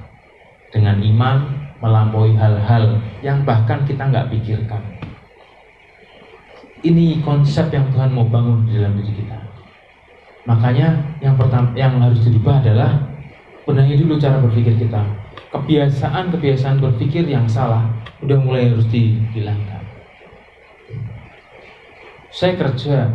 dengan 0.75 0.99
iman, 0.99 1.47
melampaui 1.79 2.35
hal-hal 2.35 2.99
yang 3.23 3.47
bahkan 3.47 3.87
kita 3.87 4.03
nggak 4.03 4.35
pikirkan. 4.35 4.83
Ini 6.83 7.23
konsep 7.23 7.71
yang 7.71 7.87
Tuhan 7.95 8.11
mau 8.11 8.27
bangun 8.27 8.67
di 8.67 8.75
dalam 8.75 8.99
diri 8.99 9.23
kita. 9.23 9.39
Makanya 10.51 10.99
yang 11.23 11.39
pertama 11.39 11.71
yang 11.79 11.95
harus 12.03 12.19
dirubah 12.27 12.67
adalah 12.67 12.99
benahi 13.63 13.95
dulu 13.95 14.19
cara 14.19 14.43
berpikir 14.43 14.75
kita. 14.83 15.07
Kebiasaan-kebiasaan 15.55 16.83
berpikir 16.83 17.31
yang 17.31 17.47
salah 17.47 17.87
udah 18.27 18.43
mulai 18.43 18.75
harus 18.75 18.91
dihilangkan. 18.91 19.87
Saya 22.35 22.59
kerja 22.59 23.07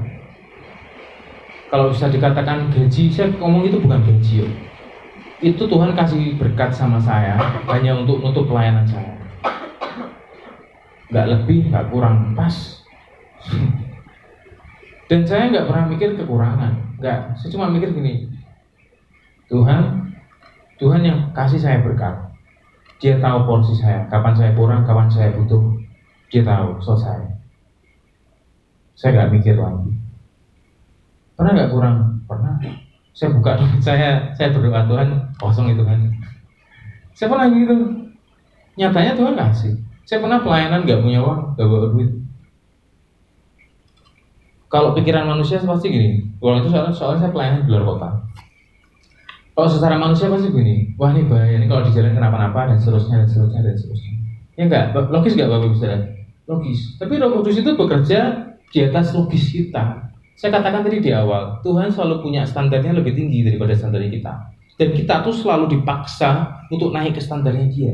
kalau 1.72 1.88
bisa 1.88 2.12
dikatakan 2.12 2.68
gaji, 2.68 3.08
saya 3.08 3.32
ngomong 3.40 3.64
itu 3.64 3.80
bukan 3.80 4.04
gaji 4.04 4.44
yo. 4.44 4.48
Itu 5.40 5.72
Tuhan 5.72 5.96
kasih 5.96 6.36
berkat 6.36 6.76
sama 6.76 7.00
saya 7.00 7.40
hanya 7.72 7.96
untuk 7.96 8.20
nutup 8.20 8.52
pelayanan 8.52 8.84
saya. 8.84 9.16
Gak 11.16 11.28
lebih, 11.32 11.72
gak 11.72 11.88
kurang, 11.88 12.36
pas. 12.36 12.54
Dan 15.10 15.28
saya 15.28 15.52
nggak 15.52 15.68
pernah 15.68 15.92
mikir 15.92 16.16
kekurangan 16.16 16.72
Enggak, 17.02 17.36
saya 17.36 17.50
cuma 17.52 17.74
mikir 17.74 17.92
gini. 17.98 18.30
Tuhan, 19.50 20.14
Tuhan 20.78 21.02
yang 21.02 21.34
kasih 21.34 21.58
saya 21.58 21.82
berkat. 21.82 22.14
Dia 23.02 23.18
tahu 23.18 23.50
porsi 23.50 23.74
saya, 23.74 24.06
kapan 24.08 24.38
saya 24.38 24.54
kurang, 24.54 24.86
kapan 24.86 25.10
saya 25.10 25.34
butuh. 25.34 25.82
Dia 26.30 26.46
tahu, 26.46 26.78
selesai. 26.78 27.26
Saya 28.94 29.10
nggak 29.18 29.32
mikir 29.34 29.56
lagi. 29.58 30.11
Pernah 31.42 31.52
nggak 31.58 31.72
kurang? 31.74 31.96
Pernah. 32.30 32.54
Saya 33.18 33.34
buka 33.34 33.58
saya 33.86 34.30
saya 34.38 34.54
berdoa 34.54 34.86
Tuhan 34.86 35.10
kosong 35.42 35.74
itu 35.74 35.82
kan. 35.82 35.98
Saya 37.18 37.34
pernah 37.34 37.50
gitu. 37.50 37.74
Nyatanya 38.78 39.18
Tuhan 39.18 39.34
kasih. 39.34 39.74
Saya 40.06 40.22
pernah 40.22 40.46
pelayanan 40.46 40.86
nggak 40.86 41.02
punya 41.02 41.20
uang, 41.26 41.58
nggak 41.58 41.66
bawa 41.66 41.90
duit 41.98 42.22
kalau 44.72 44.96
pikiran 44.96 45.28
manusia 45.28 45.60
pasti 45.60 45.92
gini 45.92 46.10
kalau 46.40 46.64
itu 46.64 46.72
soalnya, 46.72 46.96
soalnya 46.96 47.20
saya 47.28 47.32
pelayanan 47.36 47.68
di 47.68 47.70
luar 47.76 47.84
kota 47.84 48.10
kalau 49.52 49.68
secara 49.68 49.96
manusia 50.00 50.32
pasti 50.32 50.48
gini 50.48 50.96
wah 50.96 51.12
ini 51.12 51.28
bahaya 51.28 51.60
ini 51.60 51.68
kalau 51.68 51.84
di 51.84 51.92
jalan 51.92 52.16
kenapa-napa 52.16 52.72
dan 52.72 52.78
seterusnya 52.80 53.22
dan 53.22 53.28
seterusnya 53.28 53.62
dan 53.68 53.76
seterusnya 53.76 54.14
ya 54.56 54.64
enggak 54.72 54.84
logis 55.12 55.34
enggak 55.36 55.50
bapak 55.52 55.70
bisa 55.76 55.88
logis 56.48 56.80
tapi 56.96 57.14
roh 57.20 57.30
kudus 57.36 57.60
itu 57.60 57.72
bekerja 57.76 58.20
di 58.72 58.80
atas 58.88 59.12
logis 59.12 59.44
kita 59.52 60.11
saya 60.42 60.58
katakan 60.58 60.82
tadi 60.82 61.06
di 61.06 61.14
awal 61.14 61.62
Tuhan 61.62 61.94
selalu 61.94 62.26
punya 62.26 62.42
standarnya 62.50 62.98
lebih 62.98 63.14
tinggi 63.14 63.46
daripada 63.46 63.78
standar 63.78 64.02
kita 64.02 64.34
dan 64.82 64.90
kita 64.90 65.22
tuh 65.22 65.38
selalu 65.38 65.78
dipaksa 65.78 66.66
untuk 66.74 66.90
naik 66.90 67.14
ke 67.14 67.22
standarnya 67.22 67.70
dia 67.70 67.94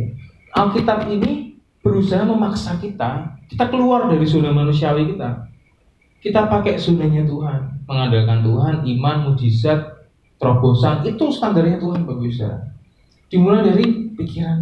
Alkitab 0.56 1.12
ini 1.12 1.60
berusaha 1.84 2.24
memaksa 2.24 2.80
kita 2.80 3.36
kita 3.52 3.68
keluar 3.68 4.08
dari 4.08 4.24
zona 4.24 4.56
manusiawi 4.56 5.12
kita 5.12 5.44
kita 6.18 6.50
pakai 6.50 6.82
sunnahnya 6.82 7.30
Tuhan, 7.30 7.86
mengandalkan 7.86 8.42
Tuhan, 8.42 8.76
iman, 8.84 9.18
mujizat, 9.32 9.80
terobosan, 10.42 11.06
itu 11.06 11.30
standarnya 11.30 11.78
Tuhan 11.78 12.04
Saudara. 12.04 12.74
Dimulai 13.30 13.70
dari 13.70 13.86
pikiran. 14.18 14.60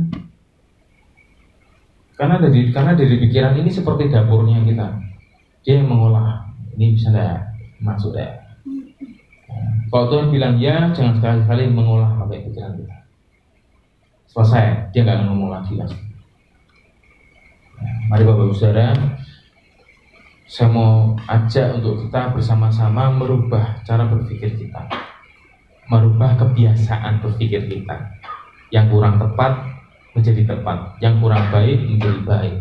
Karena 2.15 2.38
dari 2.38 2.69
karena 2.69 2.91
dari 2.93 3.15
pikiran 3.17 3.55
ini 3.55 3.71
seperti 3.71 4.11
dapurnya 4.11 4.61
kita. 4.67 4.88
Dia 5.63 5.79
yang 5.79 5.89
mengolah. 5.89 6.43
Ini 6.75 6.91
bisa 6.91 7.09
enggak 7.09 7.55
masuk 7.82 8.15
ya. 8.15 8.30
Kalau 9.89 10.05
Tuhan 10.11 10.28
bilang 10.34 10.55
ya, 10.59 10.91
jangan 10.91 11.19
sekali-kali 11.21 11.71
mengolah 11.71 12.19
pakai 12.19 12.43
pikiran 12.49 12.76
kita. 12.76 12.97
Selesai, 14.28 14.91
dia 14.91 15.07
nggak 15.07 15.32
ngomong 15.32 15.51
lagi 15.53 15.80
lagi. 15.80 15.95
Mari 18.11 18.23
Bapak 18.28 18.51
Saudara, 18.51 18.91
saya 20.45 20.69
mau 20.69 21.17
ajak 21.26 21.82
untuk 21.82 22.05
kita 22.05 22.32
bersama-sama 22.32 23.09
merubah 23.09 23.82
cara 23.82 24.05
berpikir 24.05 24.53
kita 24.53 24.88
merubah 25.89 26.38
kebiasaan 26.38 27.21
berpikir 27.21 27.65
kita 27.65 27.97
yang 28.69 28.89
kurang 28.89 29.17
tepat 29.17 29.57
menjadi 30.13 30.53
tepat 30.53 30.97
yang 31.01 31.17
kurang 31.17 31.49
baik 31.49 31.82
menjadi 31.82 32.21
baik 32.26 32.55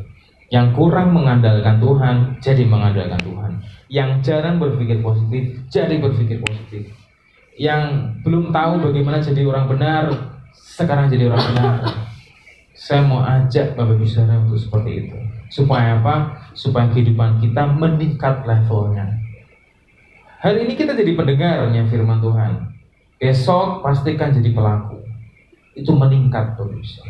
yang 0.54 0.70
kurang 0.70 1.10
mengandalkan 1.10 1.82
Tuhan 1.82 2.38
jadi 2.38 2.62
mengandalkan 2.62 3.18
Tuhan 3.18 3.52
yang 3.90 4.22
jarang 4.22 4.62
berpikir 4.62 5.02
positif 5.02 5.58
jadi 5.66 5.98
berpikir 5.98 6.38
positif 6.38 6.94
yang 7.58 8.14
belum 8.22 8.54
tahu 8.54 8.86
bagaimana 8.86 9.18
jadi 9.18 9.42
orang 9.42 9.66
benar 9.66 10.04
sekarang 10.54 11.10
jadi 11.10 11.26
orang 11.26 11.42
benar 11.50 11.78
saya 12.74 13.02
mau 13.02 13.26
ajak 13.26 13.74
Bapak 13.74 13.98
Ibu 13.98 14.06
untuk 14.46 14.58
seperti 14.58 14.90
itu 15.06 15.18
Supaya 15.54 16.02
apa? 16.02 16.34
Supaya 16.58 16.90
kehidupan 16.90 17.38
kita 17.38 17.62
meningkat 17.78 18.42
levelnya. 18.42 19.06
Hari 20.42 20.66
ini 20.66 20.74
kita 20.76 20.98
jadi 20.98 21.14
pendengarnya 21.14 21.86
firman 21.88 22.18
Tuhan. 22.18 22.52
Besok 23.22 23.80
pastikan 23.80 24.34
jadi 24.34 24.50
pelaku. 24.50 25.00
Itu 25.78 25.94
meningkat 25.94 26.58
terus. 26.58 27.00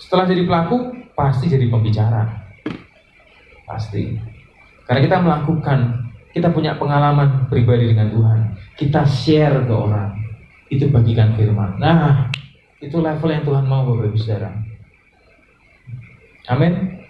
Setelah 0.00 0.26
jadi 0.26 0.42
pelaku, 0.48 0.96
pasti 1.14 1.46
jadi 1.46 1.68
pembicara. 1.70 2.43
Pasti. 3.64 4.16
Karena 4.84 5.00
kita 5.00 5.16
melakukan, 5.20 5.78
kita 6.36 6.52
punya 6.52 6.76
pengalaman 6.76 7.48
pribadi 7.48 7.92
dengan 7.92 8.12
Tuhan. 8.12 8.40
Kita 8.76 9.02
share 9.08 9.64
ke 9.64 9.74
orang. 9.74 10.12
Itu 10.68 10.92
bagikan 10.92 11.32
firman. 11.36 11.80
Nah, 11.80 12.28
itu 12.80 13.00
level 13.00 13.32
yang 13.32 13.44
Tuhan 13.44 13.64
mau 13.64 13.88
Bapak 13.88 14.12
Ibu 14.12 14.18
Saudara. 14.20 14.52
Amin. 16.52 17.00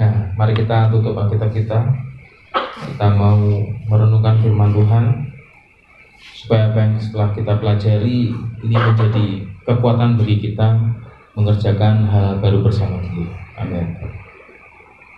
Ya, 0.00 0.32
mari 0.38 0.56
kita 0.56 0.88
tutup 0.88 1.18
Alkitab 1.18 1.52
kita. 1.52 1.78
Kita 2.78 3.06
mau 3.12 3.36
merenungkan 3.90 4.40
firman 4.40 4.72
Tuhan 4.72 5.04
supaya 6.38 6.70
apa 6.70 6.78
yang 6.80 6.94
setelah 7.02 7.28
kita 7.34 7.52
pelajari 7.58 8.30
ini 8.64 8.76
menjadi 8.78 9.26
kekuatan 9.66 10.16
bagi 10.16 10.36
kita 10.38 10.78
mengerjakan 11.36 12.08
hal 12.08 12.40
baru 12.40 12.64
bersama 12.64 13.02
dia. 13.02 13.28
Amin. 13.58 14.17